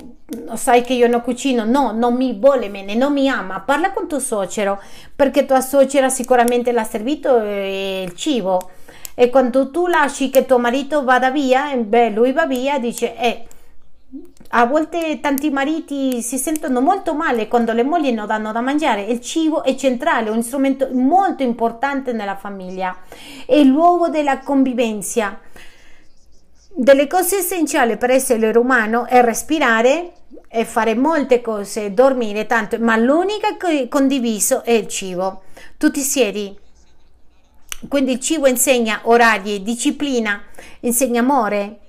[0.54, 3.60] sai che io non cucino, no, non mi vuole bene, non mi ama.
[3.60, 4.80] Parla con tuo suocero
[5.14, 8.70] perché tua suocera sicuramente l'ha servito eh, il cibo
[9.20, 13.46] e quando tu lasci che tuo marito vada via, beh, lui va via, dice, eh,
[14.50, 19.02] a volte tanti mariti si sentono molto male quando le mogli non danno da mangiare.
[19.02, 22.96] Il cibo è centrale, un strumento molto importante nella famiglia,
[23.46, 25.40] è il luogo della convivenza.
[26.70, 30.12] Delle cose essenziali per essere umano è respirare
[30.48, 35.42] e fare molte cose, dormire tanto, ma l'unica che condiviso è il cibo.
[35.76, 36.56] Tu ti siedi.
[37.86, 40.42] Quindi il cibo insegna orari, disciplina,
[40.80, 41.80] insegna amore,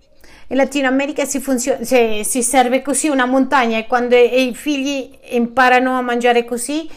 [0.51, 5.17] in Latino America si, funziona, cioè, si serve così una montagna e quando i figli
[5.29, 6.89] imparano a mangiare così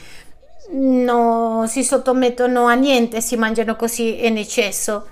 [0.70, 5.08] non si sottomettono a niente, si mangiano così in eccesso.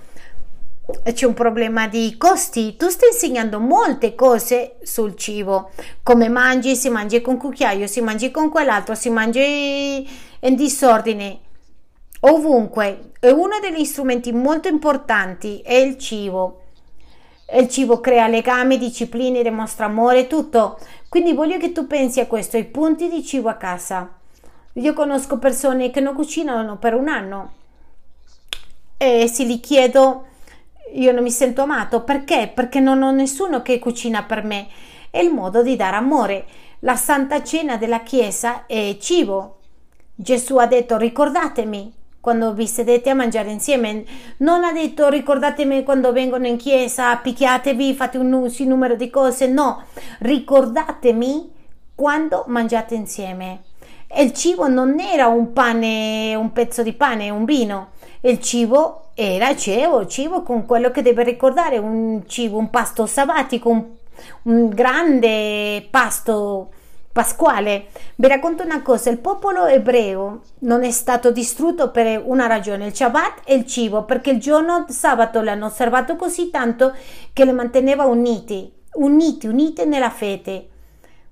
[1.03, 2.75] C'è un problema di costi.
[2.75, 5.69] Tu stai insegnando molte cose sul cibo.
[6.01, 11.39] Come mangi, si mangia con cucchiaio, si mangia con quell'altro, si mangia in disordine.
[12.21, 13.11] Ovunque.
[13.19, 16.61] E uno degli strumenti molto importanti è il cibo
[17.59, 20.79] il cibo crea legami, discipline, dimostra amore, tutto.
[21.09, 24.09] Quindi voglio che tu pensi a questo, ai punti di cibo a casa.
[24.73, 27.53] Io conosco persone che non cucinano per un anno
[28.97, 30.27] e se li chiedo
[30.93, 32.03] io non mi sento amato.
[32.03, 32.51] Perché?
[32.53, 34.67] Perché non ho nessuno che cucina per me.
[35.09, 36.45] È il modo di dare amore.
[36.79, 39.57] La Santa Cena della Chiesa è cibo.
[40.13, 41.91] Gesù ha detto ricordatemi,
[42.21, 44.05] quando vi sedete a mangiare insieme.
[44.37, 49.47] Non ha detto ricordatemi quando vengono in chiesa, picchiatevi, fate un numero di cose.
[49.47, 49.83] No,
[50.19, 51.51] ricordatemi
[51.95, 53.63] quando mangiate insieme.
[54.07, 57.89] E il cibo non era un pane, un pezzo di pane, un vino.
[58.21, 63.69] Il cibo era cibo, cibo con quello che deve ricordare, un cibo, un pasto sabbatico,
[63.69, 63.85] un,
[64.43, 66.69] un grande pasto
[67.13, 72.85] Pasquale, vi racconto una cosa, il popolo ebreo non è stato distrutto per una ragione,
[72.85, 76.95] il Shabbat è il cibo, perché il giorno sabato l'hanno osservato così tanto
[77.33, 80.67] che le manteneva uniti, uniti, uniti nella fede.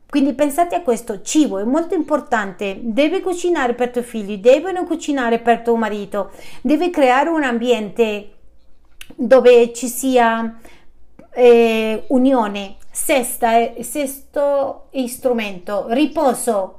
[0.09, 4.83] Quindi pensate a questo, cibo è molto importante, devi cucinare per i tuoi figli, devono
[4.83, 8.31] cucinare per tuo marito, devi creare un ambiente
[9.15, 10.59] dove ci sia
[11.31, 16.78] eh, unione, Sesta, sesto strumento, riposo.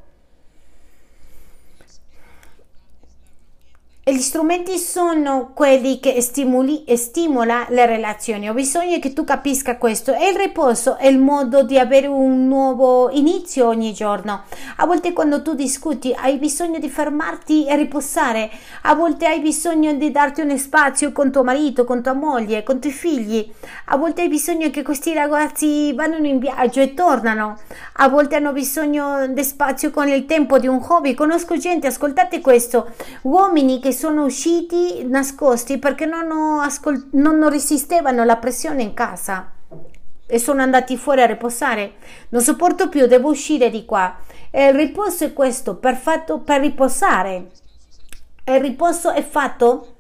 [4.11, 8.51] Gli strumenti sono quelli che stimoli e stimola le relazioni.
[8.51, 10.13] Ho bisogno che tu capisca questo.
[10.15, 14.43] E il riposo è il modo di avere un nuovo inizio ogni giorno.
[14.79, 18.51] A volte quando tu discuti hai bisogno di fermarti e riposare.
[18.83, 22.77] A volte hai bisogno di darti uno spazio con tuo marito, con tua moglie, con
[22.77, 23.53] i tuoi figli.
[23.87, 27.59] A volte hai bisogno che questi ragazzi vadano in viaggio e tornano.
[27.95, 31.15] A volte hanno bisogno di spazio con il tempo di un hobby.
[31.15, 32.91] Conosco gente, ascoltate questo,
[33.23, 39.53] uomini che sono usciti nascosti perché non, ascol- non resistevano alla pressione in casa
[40.27, 41.97] e sono andati fuori a riposare.
[42.31, 44.17] Non sopporto più, devo uscire di qua.
[44.51, 47.51] E il riposo è questo, per, fatto, per riposare.
[48.47, 49.97] Il riposo è fatto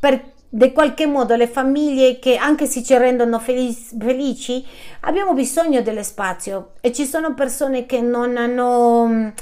[0.00, 4.64] per in qualche modo le famiglie che anche se ci rendono felici, felici
[5.00, 9.32] abbiamo bisogno dello spazio e ci sono persone che non hanno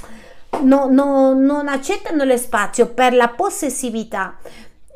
[0.61, 4.37] no, no, non accettano lo spazio per la possessività.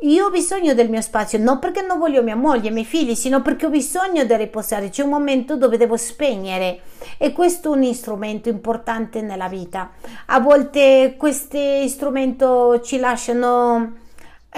[0.01, 3.15] Io ho bisogno del mio spazio, non perché non voglio mia moglie, i miei figli,
[3.15, 4.89] sino perché ho bisogno di riposare.
[4.89, 6.81] C'è un momento dove devo spegnere
[7.17, 9.89] e questo è un strumento importante nella vita.
[10.27, 12.45] A volte questi strumenti
[12.83, 13.95] ci lasciano,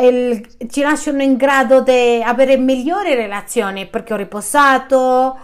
[0.02, 5.38] il, ci lasciano in grado di avere migliori relazioni perché ho riposato.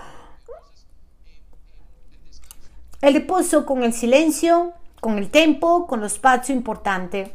[2.99, 4.73] E riposo con il silenzio
[5.05, 7.31] con il tempo, con lo spazio importante.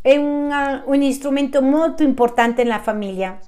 [0.00, 3.38] È un, un strumento molto importante nella famiglia.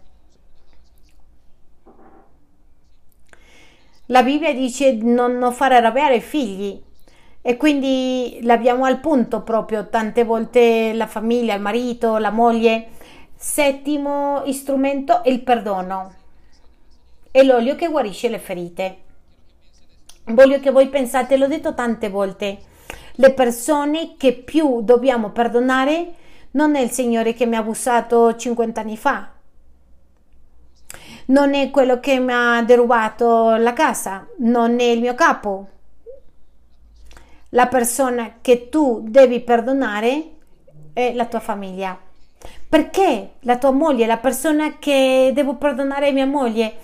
[4.05, 6.78] La Bibbia dice non, non fare arrabbiare i figli
[7.40, 12.88] e quindi l'abbiamo al punto proprio tante volte la famiglia, il marito, la moglie.
[13.34, 16.14] Settimo strumento è il perdono.
[17.30, 18.99] È l'olio che guarisce le ferite.
[20.24, 22.76] Voglio che voi pensate, l'ho detto tante volte,
[23.21, 26.14] le persone che più dobbiamo perdonare
[26.53, 29.29] non è il Signore che mi ha abusato 50 anni fa,
[31.27, 35.69] non è quello che mi ha derubato la casa, non è il mio capo.
[37.51, 40.31] La persona che tu devi perdonare
[40.93, 41.99] è la tua famiglia.
[42.69, 46.77] Perché la tua moglie, la persona che devo perdonare mia moglie,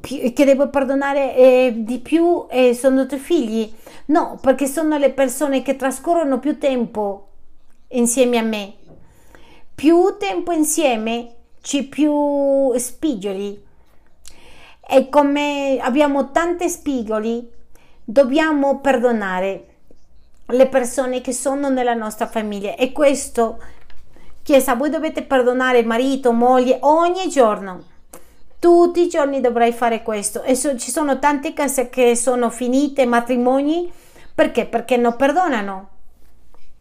[0.00, 3.72] che devo perdonare eh, di più eh, sono i tuoi figli?
[4.06, 7.28] No, perché sono le persone che trascorrono più tempo
[7.88, 8.74] insieme a me.
[9.74, 13.64] Più tempo insieme, ci più spigoli.
[14.88, 17.54] E come abbiamo tante spigoli,
[18.08, 19.66] Dobbiamo perdonare
[20.46, 23.60] le persone che sono nella nostra famiglia e questo,
[24.44, 27.82] Chiesa, voi dovete perdonare marito, moglie ogni giorno.
[28.58, 33.04] Tutti i giorni dovrai fare questo e so, ci sono tante case che sono finite,
[33.04, 33.92] matrimoni,
[34.34, 34.66] perché?
[34.66, 35.88] Perché non perdonano.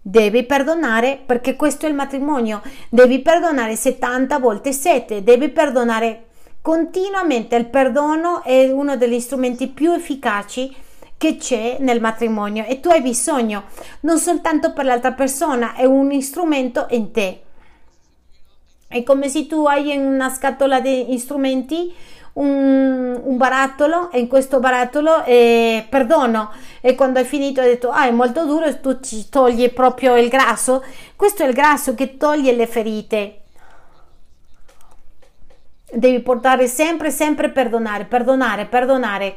[0.02, 2.62] Devi perdonare perché questo è il matrimonio.
[2.90, 6.26] Devi perdonare 70 volte 7, devi perdonare
[6.62, 7.56] continuamente.
[7.56, 10.76] Il perdono è uno degli strumenti più efficaci
[11.18, 13.64] che c'è nel matrimonio e tu hai bisogno
[14.02, 17.45] non soltanto per l'altra persona, è un strumento in te.
[18.96, 21.94] È come se tu hai in una scatola di strumenti
[22.36, 26.50] un, un, barattolo e in questo barattolo eh, perdono.
[26.80, 30.16] E quando hai finito hai detto ah è molto duro e tu ci togli proprio
[30.16, 30.82] il grasso.
[31.18, 33.42] Questo è il grasso che toglie le ferite.
[35.92, 39.36] Devi portare sempre sempre perdonare perdonare perdonare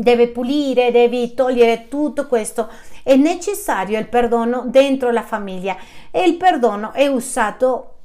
[0.00, 2.70] deve pulire devi togliere tutto questo
[3.02, 5.76] è necessario il perdono dentro la famiglia
[6.10, 7.96] e il perdono è usato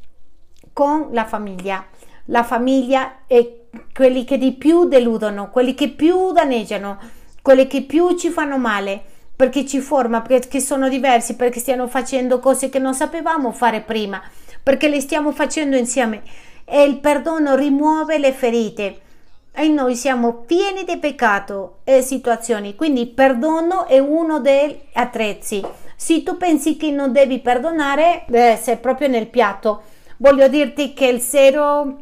[0.74, 1.86] con la famiglia.
[2.26, 3.62] La famiglia è
[3.93, 6.98] quelli che di più deludono, quelli che più danneggiano,
[7.41, 9.02] quelli che più ci fanno male,
[9.36, 14.22] perché ci forma, perché sono diversi, perché stiamo facendo cose che non sapevamo fare prima,
[14.62, 16.24] perché le stiamo facendo insieme.
[16.66, 19.02] E il perdono rimuove le ferite.
[19.58, 25.64] E noi siamo pieni di peccato e situazioni, quindi il perdono è uno degli attrezzi.
[25.95, 29.84] Se tu pensi che non devi perdonare, eh, sei proprio nel piatto.
[30.18, 31.99] Voglio dirti che il zero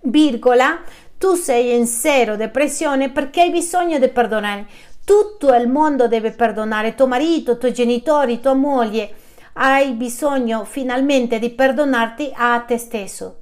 [0.00, 0.80] virgola
[1.18, 4.64] tu sei in zero depressione perché hai bisogno di perdonare.
[5.04, 9.10] Tutto il mondo deve perdonare tuo marito, i tuoi genitori, tua moglie.
[9.52, 13.40] Hai bisogno finalmente di perdonarti a te stesso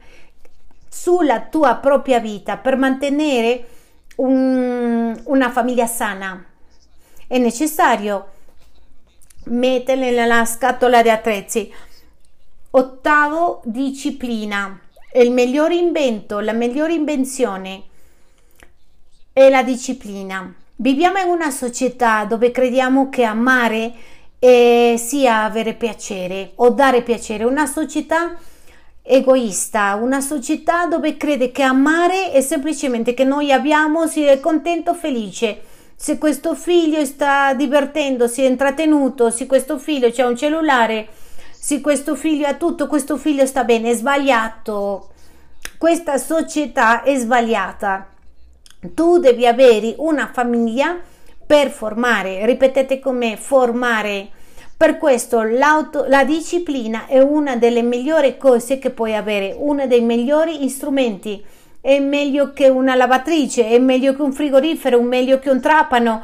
[0.94, 3.66] sulla tua propria vita per mantenere
[4.16, 6.44] un, una famiglia sana
[7.26, 8.28] è necessario
[9.46, 11.72] metterle nella scatola di attrezzi
[12.76, 14.80] Ottavo, disciplina.
[15.14, 17.84] Il miglior invento, la migliore invenzione
[19.32, 20.52] è la disciplina.
[20.76, 23.92] Viviamo in una società dove crediamo che amare
[24.40, 28.36] eh, sia avere piacere o dare piacere, una società
[29.06, 34.94] egoista, una società dove crede che amare è semplicemente che noi abbiamo, si è contento,
[34.94, 35.60] felice.
[35.94, 41.08] Se questo figlio sta divertendo, si è intrattenuto, se questo figlio c'è un cellulare,
[41.52, 45.10] se questo figlio ha tutto, questo figlio sta bene, è sbagliato.
[45.78, 48.08] Questa società è sbagliata.
[48.94, 50.98] Tu devi avere una famiglia
[51.46, 54.30] per formare, ripetete con me, formare.
[54.76, 60.68] Per questo la disciplina è una delle migliori cose che puoi avere, uno dei migliori
[60.68, 61.42] strumenti.
[61.80, 66.22] È meglio che una lavatrice, è meglio che un frigorifero, è meglio che un trapano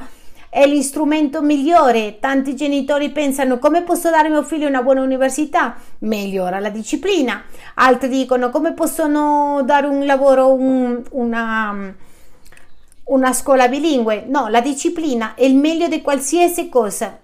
[0.51, 2.18] è l'istrumento migliore.
[2.18, 5.76] Tanti genitori pensano come posso dare a mio figlio una buona università?
[6.01, 7.44] Migliora la disciplina.
[7.74, 11.94] Altri dicono come possono dare un lavoro, un, una,
[13.05, 14.24] una scuola bilingue.
[14.26, 17.16] No, la disciplina è il meglio di qualsiasi cosa,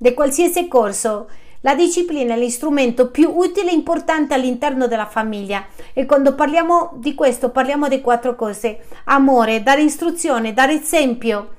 [0.00, 1.28] di qualsiasi corso.
[1.60, 7.14] La disciplina è l'istrumento più utile e importante all'interno della famiglia e quando parliamo di
[7.14, 8.86] questo parliamo di quattro cose.
[9.04, 11.56] Amore, dare istruzione, dare esempio,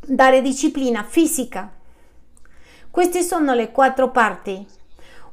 [0.00, 1.70] dare disciplina fisica.
[2.90, 4.66] Queste sono le quattro parti.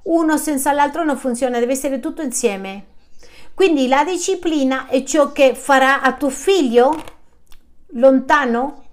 [0.04, 2.86] Uno senza l'altro non funziona, deve essere tutto insieme.
[3.56, 7.04] Quindi la disciplina è ciò che farà a tuo figlio
[7.94, 8.84] lontano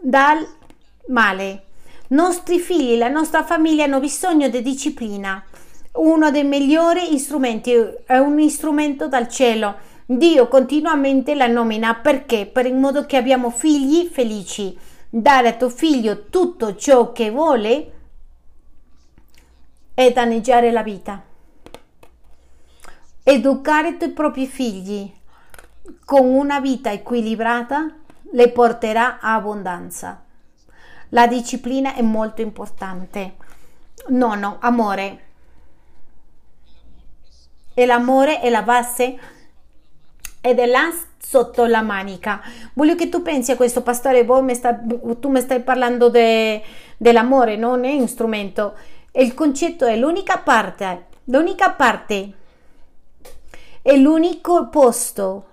[0.00, 0.46] dal
[1.08, 1.64] male.
[2.10, 5.42] Nostri figli, la nostra famiglia hanno bisogno di disciplina.
[5.92, 7.72] Uno dei migliori strumenti
[8.04, 9.76] è un strumento dal cielo
[10.12, 12.46] Dio continuamente la nomina perché?
[12.46, 14.76] Per il modo che abbiamo figli felici.
[15.08, 17.92] Dare a tuo figlio tutto ciò che vuole
[19.94, 21.22] è danneggiare la vita.
[23.22, 25.08] Educare i tuoi propri figli
[26.04, 27.94] con una vita equilibrata
[28.32, 30.24] le porterà a abbondanza.
[31.10, 33.36] La disciplina è molto importante.
[34.08, 35.24] Nono, amore.
[37.74, 39.18] E l'amore è la base
[40.40, 42.40] ed è là sotto la manica.
[42.74, 44.78] Voglio che tu pensi a questo, pastore, mi sta,
[45.20, 46.62] tu mi stai parlando de,
[46.96, 48.74] dell'amore, non è un strumento.
[49.12, 52.32] Il concetto è l'unica parte, l'unica parte,
[53.82, 55.49] è l'unico posto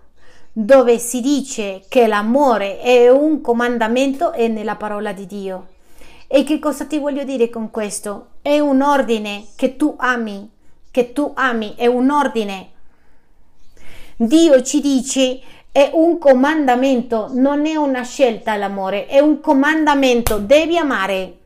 [0.59, 5.67] dove si dice che l'amore è un comandamento è nella parola di Dio.
[6.27, 8.29] E che cosa ti voglio dire con questo?
[8.41, 10.49] È un ordine che tu ami,
[10.89, 12.69] che tu ami, è un ordine
[14.19, 15.39] Dio ci dice
[15.71, 21.37] è un comandamento, non è una scelta l'amore, è un comandamento, devi amare.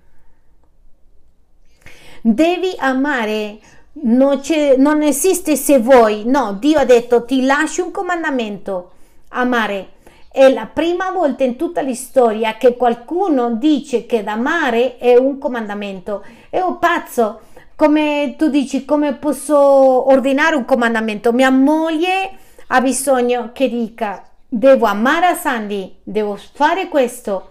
[2.21, 3.59] Devi amare,
[4.03, 4.41] non,
[4.77, 8.90] non esiste se vuoi, no, Dio ha detto ti lascio un comandamento,
[9.31, 9.93] amare.
[10.31, 15.17] È la prima volta in tutta la storia che qualcuno dice che da amare è
[15.17, 16.23] un comandamento.
[16.49, 17.41] È un pazzo.
[17.75, 21.33] Come tu dici, come posso ordinare un comandamento?
[21.33, 22.31] Mia moglie
[22.67, 27.49] ha bisogno che dica devo amare a Sandy, devo fare questo.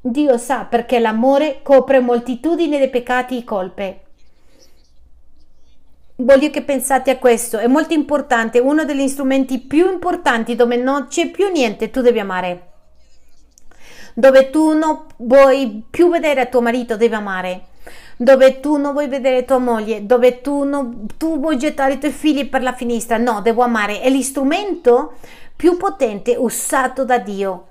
[0.00, 4.03] Dio sa perché l'amore copre moltitudine di peccati e colpe.
[6.16, 11.08] Voglio che pensate a questo, è molto importante, uno degli strumenti più importanti dove non
[11.08, 12.68] c'è più niente, tu devi amare.
[14.14, 17.62] Dove tu non vuoi più vedere tuo marito, devi amare.
[18.16, 22.12] Dove tu non vuoi vedere tua moglie, dove tu, non, tu vuoi gettare i tuoi
[22.12, 24.00] figli per la finestra, no, devo amare.
[24.00, 25.14] È l'istrumento
[25.56, 27.66] più potente usato da Dio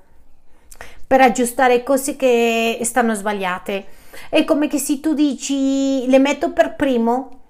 [1.08, 3.86] per aggiustare cose che stanno sbagliate.
[4.28, 7.43] È come che se tu dici le metto per primo,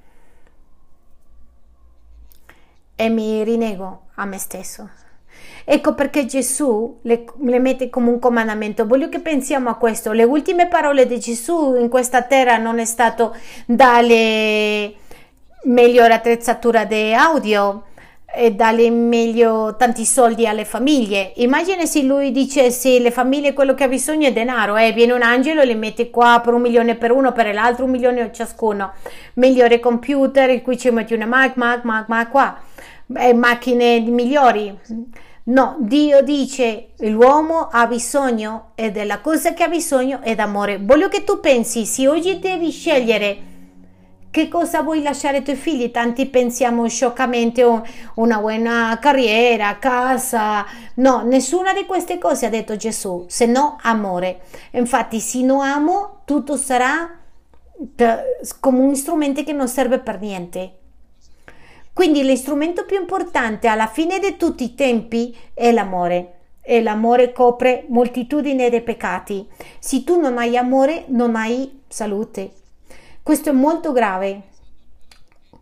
[2.96, 4.89] e mi rinego a me stesso.
[5.66, 8.86] Ecco perché Gesù le, le, mette come un comandamento.
[8.86, 10.12] Voglio che pensiamo a questo.
[10.12, 13.36] Le ultime parole di Gesù in questa terra non è stato
[13.66, 14.96] dare
[15.64, 17.84] migliore attrezzatura di audio
[18.36, 21.34] e dare meglio tanti soldi alle famiglie.
[21.36, 25.22] Immagina se lui dicesse le famiglie quello che ha bisogno è denaro, eh, viene un
[25.22, 28.94] angelo e le mette qua per un milione per uno, per l'altro un milione ciascuno.
[29.36, 32.58] Migliore computer, in cui ci metti una Mac, Mac, Mac, Mac qua
[33.16, 34.78] eh, macchine migliori.
[35.46, 40.80] No, Dio dice l'uomo ha bisogno e della cosa che ha bisogno è d'amore.
[40.82, 43.52] Voglio che tu pensi, se oggi devi scegliere
[44.34, 47.64] che cosa vuoi lasciare ai tuoi figli, tanti pensiamo scioccamente
[48.16, 50.66] una buona carriera, casa.
[50.96, 54.42] No, nessuna di queste cose ha detto Gesù, se no amore.
[54.72, 57.16] Infatti, se non amo, tutto sarà
[58.60, 60.78] come un strumento che non serve per niente.
[61.94, 67.86] Quindi l'istrumento più importante alla fine di tutti i tempi è l'amore e l'amore copre
[67.88, 69.48] moltitudine di peccati.
[69.78, 72.62] Se tu non hai amore, non hai salute.
[73.24, 74.41] Questo è molto grave.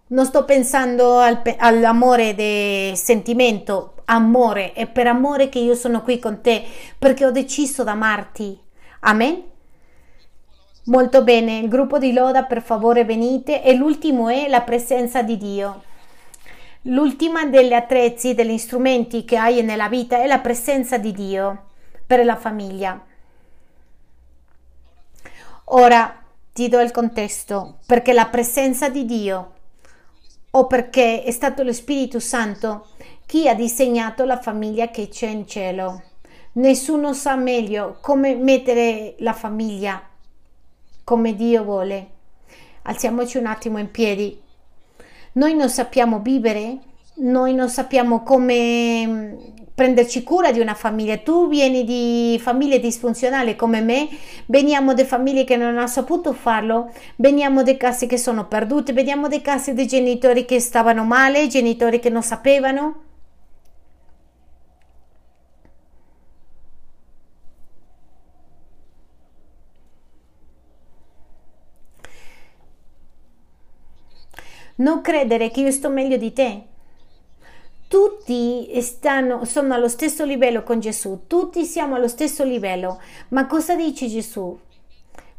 [0.08, 6.18] Non sto pensando al, all'amore del sentimento, amore, è per amore che io sono qui
[6.18, 6.66] con te,
[6.98, 8.60] perché ho deciso di amarti.
[9.02, 9.44] Amen?
[10.86, 15.38] Molto bene, il gruppo di Loda per favore venite e l'ultimo è la presenza di
[15.38, 15.84] Dio.
[16.86, 21.66] L'ultima delle attrezzi, degli strumenti che hai nella vita è la presenza di Dio
[22.08, 23.00] per la famiglia.
[25.66, 26.21] Ora
[26.54, 29.54] ti do il contesto, perché la presenza di Dio
[30.52, 32.88] o perché è stato lo Spirito Santo
[33.26, 36.04] chi ha disegnato la famiglia che c'è in cielo.
[36.54, 40.06] Nessuno sa meglio come mettere la famiglia
[41.06, 42.10] come Dio vuole.
[42.84, 44.40] Alziamoci un attimo in piedi.
[45.34, 46.80] Noi non sappiamo vivere,
[47.16, 49.51] noi non sappiamo come
[49.82, 51.18] prenderci cura di una famiglia.
[51.18, 54.08] Tu vieni di famiglie disfunzionali come me,
[54.46, 59.28] veniamo da famiglie che non hanno saputo farlo, veniamo da case che sono perdute, veniamo
[59.28, 63.04] da case di genitori che stavano male, genitori che non sapevano.
[74.76, 76.71] Non credere che io sto meglio di te.
[77.92, 83.02] Tutti stanno, sono allo stesso livello con Gesù, tutti siamo allo stesso livello.
[83.32, 84.58] Ma cosa dice Gesù?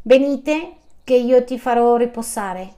[0.02, 2.74] Venite che io ti farò riposare.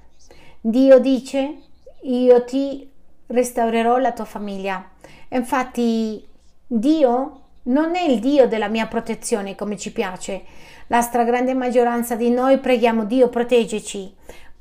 [0.60, 1.56] Dio dice,
[2.02, 2.88] io ti
[3.26, 4.92] restaurerò la tua famiglia.
[5.30, 6.24] Infatti
[6.64, 10.44] Dio non è il Dio della mia protezione come ci piace.
[10.86, 14.14] La stragrande maggioranza di noi preghiamo Dio proteggeci,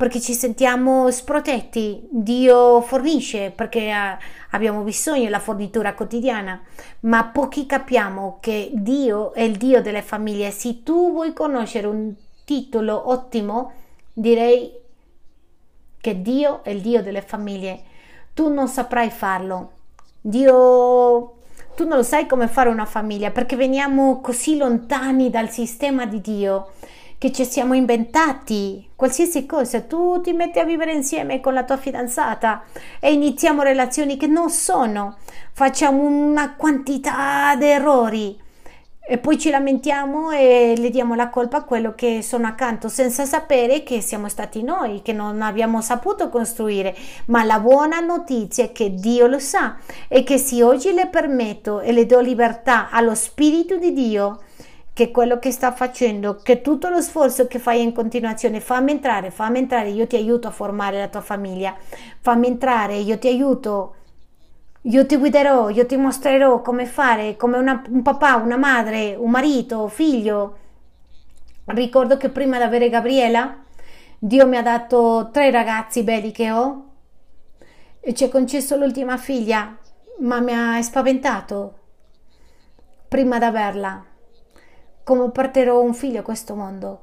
[0.03, 2.05] perché ci sentiamo sprotetti.
[2.11, 4.17] Dio fornisce perché eh,
[4.49, 6.61] abbiamo bisogno della fornitura quotidiana,
[7.01, 10.51] ma pochi capiamo che Dio è il Dio delle famiglie.
[10.51, 12.13] Se tu vuoi conoscere un
[12.43, 13.71] titolo ottimo,
[14.11, 14.73] direi
[16.01, 17.83] che Dio è il Dio delle famiglie.
[18.33, 19.71] Tu non saprai farlo.
[20.19, 21.35] Dio
[21.75, 26.19] tu non lo sai come fare una famiglia perché veniamo così lontani dal sistema di
[26.19, 26.71] Dio
[27.23, 31.77] che ci siamo inventati qualsiasi cosa, tu ti metti a vivere insieme con la tua
[31.77, 32.63] fidanzata
[32.99, 35.19] e iniziamo relazioni che non sono,
[35.53, 38.41] facciamo una quantità di errori.
[39.05, 43.23] E poi ci lamentiamo e le diamo la colpa a quello che sono accanto senza
[43.23, 46.93] sapere che siamo stati noi che non abbiamo saputo costruire.
[47.27, 49.77] Ma la buona notizia è che Dio lo sa
[50.09, 54.39] e che se oggi le permetto e le do libertà allo Spirito di Dio
[54.93, 59.31] che quello che sta facendo, che tutto lo sforzo che fai in continuazione, fammi entrare,
[59.31, 61.75] fammi entrare, io ti aiuto a formare la tua famiglia,
[62.19, 63.95] fammi entrare, io ti aiuto
[64.85, 69.29] io ti guiderò, io ti mostrerò come fare, come una, un papà, una madre, un
[69.31, 70.57] marito, figlio.
[71.65, 73.63] Ricordo che prima di avere Gabriela,
[74.19, 76.85] Dio mi ha dato tre ragazzi belli che ho
[78.01, 79.77] e ci ha concesso l'ultima figlia,
[80.19, 81.79] ma mi ha spaventato
[83.07, 84.05] prima di averla.
[85.03, 87.01] Come porterò un figlio a questo mondo?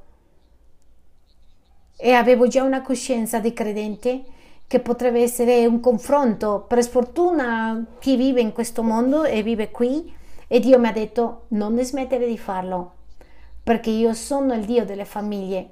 [1.97, 4.25] E avevo già una coscienza di credente
[4.67, 6.65] che potrebbe essere un confronto.
[6.67, 10.15] Per sfortuna chi vive in questo mondo e vive qui
[10.47, 12.95] e Dio mi ha detto non smettere di farlo
[13.63, 15.71] perché io sono il Dio delle famiglie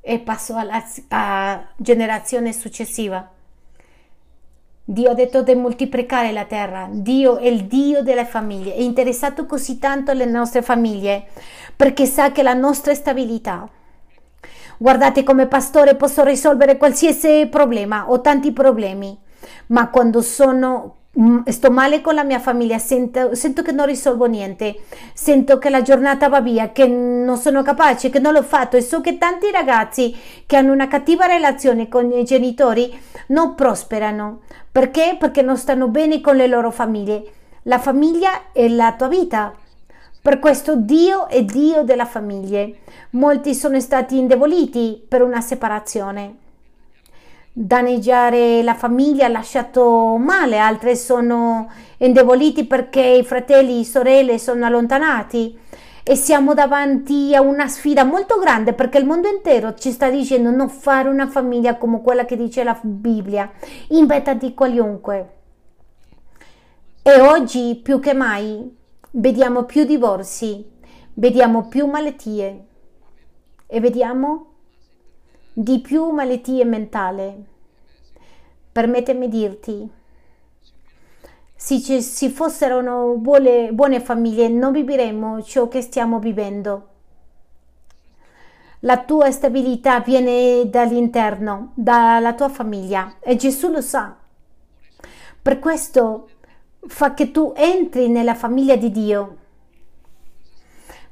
[0.00, 3.28] e passo alla, alla generazione successiva.
[4.84, 9.46] Dio ha detto di moltiplicare la terra, Dio è il Dio delle famiglie, è interessato
[9.46, 11.26] così tanto alle nostre famiglie
[11.76, 13.68] perché sa che la nostra stabilità.
[14.78, 19.16] Guardate come pastore posso risolvere qualsiasi problema, ho tanti problemi,
[19.66, 24.26] ma quando sono mm, sto male con la mia famiglia, sento, sento, che non risolvo
[24.26, 24.80] niente,
[25.14, 28.76] sento che la giornata va via, che non sono capace, che non l'ho fatto.
[28.76, 32.92] E so che tanti ragazzi che hanno una cattiva relazione con i genitori
[33.28, 34.40] non prosperano.
[34.72, 35.16] Perché?
[35.18, 37.22] Perché non stanno bene con le loro famiglie.
[37.64, 39.54] La famiglia è la tua vita,
[40.22, 42.66] per questo Dio è Dio della famiglia.
[43.10, 46.36] Molti sono stati indeboliti per una separazione.
[47.52, 54.64] Danneggiare la famiglia ha lasciato male, altri sono indeboliti perché i fratelli e sorelle sono
[54.64, 55.58] allontanati
[56.04, 60.50] e siamo davanti a una sfida molto grande perché il mondo intero ci sta dicendo
[60.50, 63.50] non fare una famiglia come quella che dice la Bibbia,
[63.88, 65.36] inventati qualunque.
[67.02, 68.76] E oggi più che mai
[69.12, 70.70] vediamo più divorzi,
[71.14, 72.66] vediamo più malattie
[73.66, 74.46] e vediamo
[75.52, 77.44] di più malattie mentali.
[78.72, 79.90] Permettimi dirti,
[81.64, 86.88] se ci fossero buone, buone famiglie non vivremmo ciò che stiamo vivendo.
[88.80, 94.16] La tua stabilità viene dall'interno, dalla tua famiglia e Gesù lo sa.
[95.40, 96.30] Per questo
[96.88, 99.36] fa che tu entri nella famiglia di Dio.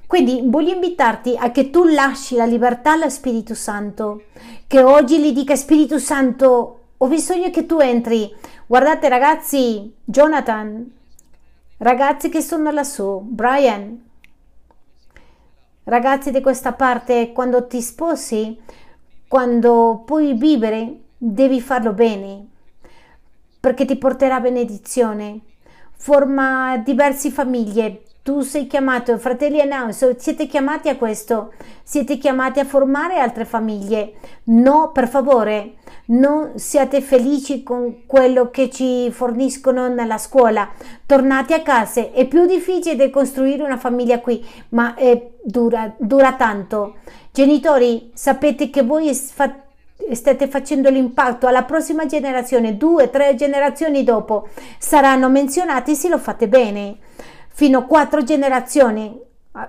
[0.05, 4.25] Quindi voglio invitarti a che tu lasci la libertà allo Spirito Santo,
[4.67, 8.35] che oggi gli dica Spirito Santo, ho bisogno che tu entri.
[8.71, 10.89] Guardate ragazzi, Jonathan,
[11.79, 14.01] ragazzi che sono lassù, Brian,
[15.83, 18.57] ragazzi di questa parte, quando ti sposi,
[19.27, 22.47] quando puoi vivere, devi farlo bene,
[23.59, 25.41] perché ti porterà benedizione.
[25.97, 28.05] Forma diverse famiglie.
[28.31, 31.53] Tu sei chiamato, fratelli e no, siete chiamati a questo,
[31.83, 34.13] siete chiamati a formare altre famiglie.
[34.45, 40.71] No, per favore, non siate felici con quello che ci forniscono nella scuola.
[41.07, 44.95] Tornate a casa, è più difficile costruire una famiglia qui, ma
[45.43, 46.99] dura, dura tanto.
[47.33, 49.65] Genitori, sapete che voi fate
[50.13, 54.49] state facendo l'impatto alla prossima generazione, due, tre generazioni dopo,
[54.79, 56.97] saranno menzionati se lo fate bene.
[57.53, 59.19] Fino a quattro generazioni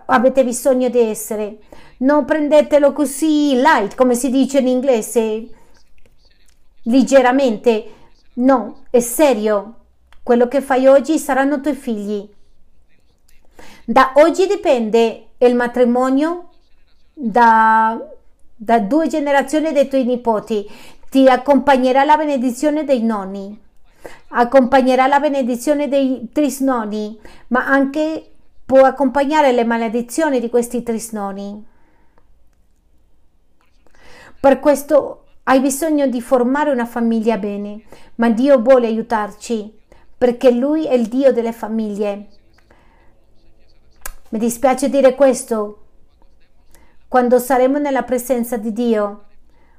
[0.05, 1.59] avete bisogno di essere.
[1.97, 5.47] Non prendetelo così light, come si dice in inglese,
[6.83, 7.93] leggermente.
[8.35, 9.75] No, è serio.
[10.23, 12.29] Quello che fai oggi saranno i tuoi figli.
[13.83, 16.49] Da oggi dipende il matrimonio,
[17.13, 17.99] da
[18.63, 20.69] da due generazioni dei tuoi nipoti,
[21.09, 23.59] ti accompagnerà la benedizione dei nonni,
[24.29, 28.31] accompagnerà la benedizione dei trisnoni, ma anche
[28.65, 31.65] può accompagnare le maledizioni di questi trisnoni.
[34.39, 37.83] Per questo hai bisogno di formare una famiglia bene,
[38.15, 39.79] ma Dio vuole aiutarci
[40.17, 42.27] perché Lui è il Dio delle famiglie.
[44.29, 45.85] Mi dispiace dire questo,
[47.07, 49.23] quando saremo nella presenza di Dio,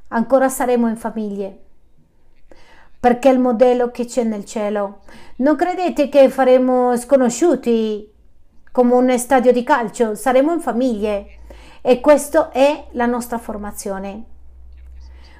[0.09, 1.61] ancora saremo in famiglie.
[3.03, 5.01] Perché è il modello che c'è nel cielo.
[5.39, 8.09] Non credete che faremo sconosciuti
[8.71, 11.27] come un stadio di calcio, saremo in famiglie
[11.81, 14.23] e questa è la nostra formazione.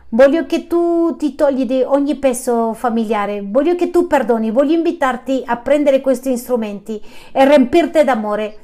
[0.09, 5.45] Voglio che tu ti togli di ogni peso familiare, voglio che tu perdoni, voglio invitarti
[5.47, 8.59] a prendere questi strumenti e riempirti d'amore.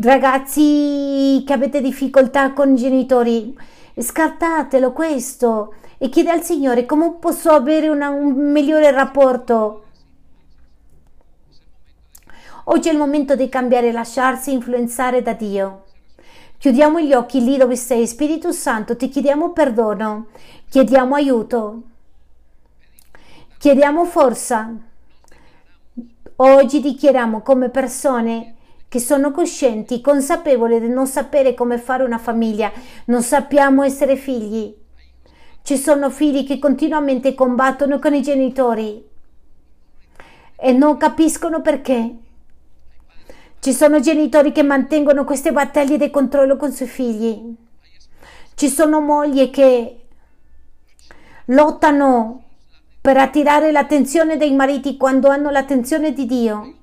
[0.00, 3.58] Ragazzi che avete difficoltà con i genitori,
[3.96, 9.84] scartatelo questo e chiede al Signore come posso avere una, un migliore rapporto.
[12.64, 15.84] Oggi è il momento di cambiare, lasciarsi influenzare da Dio.
[16.58, 20.26] Chiudiamo gli occhi lì dove sei, Spirito Santo, ti chiediamo perdono,
[20.68, 21.82] chiediamo aiuto,
[23.58, 24.74] chiediamo forza.
[26.36, 28.54] Oggi dichiariamo come persone
[28.88, 32.72] che sono coscienti, consapevoli di non sapere come fare una famiglia,
[33.06, 34.74] non sappiamo essere figli.
[35.66, 39.04] Ci sono figli che continuamente combattono con i genitori
[40.54, 42.14] e non capiscono perché.
[43.58, 47.52] Ci sono genitori che mantengono queste battaglie di controllo con i suoi figli.
[48.54, 50.02] Ci sono mogli che
[51.46, 52.44] lottano
[53.00, 56.74] per attirare l'attenzione dei mariti quando hanno l'attenzione di Dio.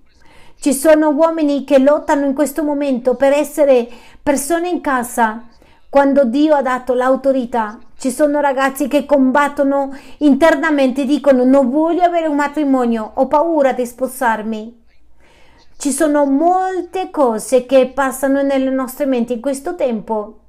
[0.59, 3.87] Ci sono uomini che lottano in questo momento per essere
[4.21, 5.47] persone in casa
[5.93, 7.77] quando Dio ha dato l'autorità.
[7.95, 13.85] Ci sono ragazzi che combattono internamente, dicono non voglio avere un matrimonio, ho paura di
[13.85, 14.85] sposarmi.
[15.77, 20.39] Ci sono molte cose che passano nelle nostre menti in questo tempo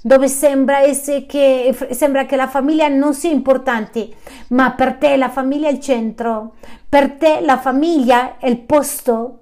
[0.00, 4.08] dove sembra, che, sembra che la famiglia non sia importante,
[4.48, 6.54] ma per te la famiglia è il centro,
[6.88, 9.38] per te la famiglia è il posto,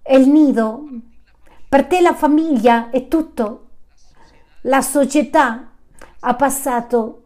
[0.00, 0.82] è il nido,
[1.68, 3.61] per te la famiglia è tutto.
[4.62, 5.70] La società
[6.20, 7.22] ha passato,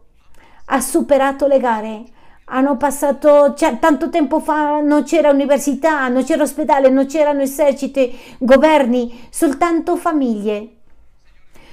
[0.65, 2.03] ha superato le gare,
[2.45, 8.17] hanno passato cioè, tanto tempo fa non c'era università, non c'era ospedale, non c'erano eserciti,
[8.39, 10.77] governi, soltanto famiglie.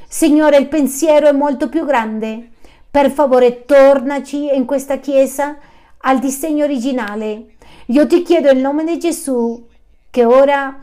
[0.07, 2.51] Signore, il pensiero è molto più grande.
[2.91, 5.57] Per favore, tornaci in questa chiesa
[5.99, 7.55] al disegno originale.
[7.86, 9.66] Io ti chiedo in nome di Gesù
[10.11, 10.78] che ora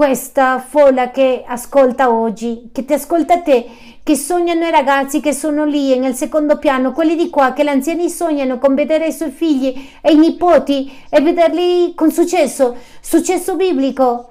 [0.00, 3.66] questa folla che ascolta oggi, che ti ascolta te,
[4.02, 7.68] che sognano i ragazzi che sono lì nel secondo piano, quelli di qua, che gli
[7.68, 13.56] anziani sognano con vedere i suoi figli e i nipoti e vederli con successo, successo
[13.56, 14.30] biblico,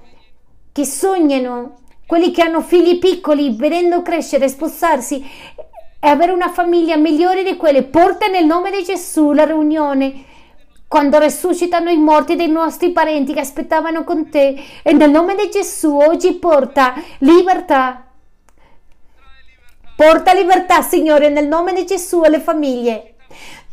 [0.71, 5.23] che sognano, quelli che hanno figli piccoli, vedendo crescere, sposarsi
[5.99, 10.25] e avere una famiglia migliore di quelle, porta nel nome di Gesù la riunione
[10.89, 15.47] quando resuscitano i morti dei nostri parenti che aspettavano con te e nel nome di
[15.49, 18.07] Gesù oggi porta libertà.
[19.95, 23.17] Porta libertà, Signore, nel nome di Gesù alle famiglie.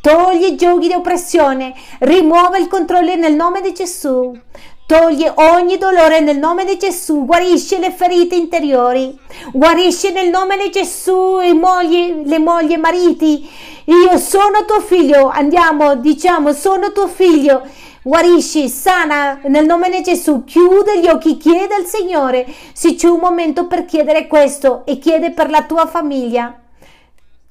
[0.03, 4.39] Togli i giochi di oppressione, rimuove il controllo nel nome di Gesù.
[4.87, 9.19] Toglie ogni dolore nel nome di Gesù, guarisce le ferite interiori,
[9.53, 13.51] guarisce nel nome di Gesù i mogli, le mogli e mariti.
[13.87, 17.67] Io sono tuo figlio, andiamo, diciamo, sono tuo figlio.
[18.01, 23.19] Guarisci, sana nel nome di Gesù, chiude gli occhi, chiede al Signore se c'è un
[23.19, 26.61] momento per chiedere questo e chiede per la tua famiglia.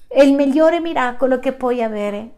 [0.07, 2.29] È il migliore miracolo che puoi avere.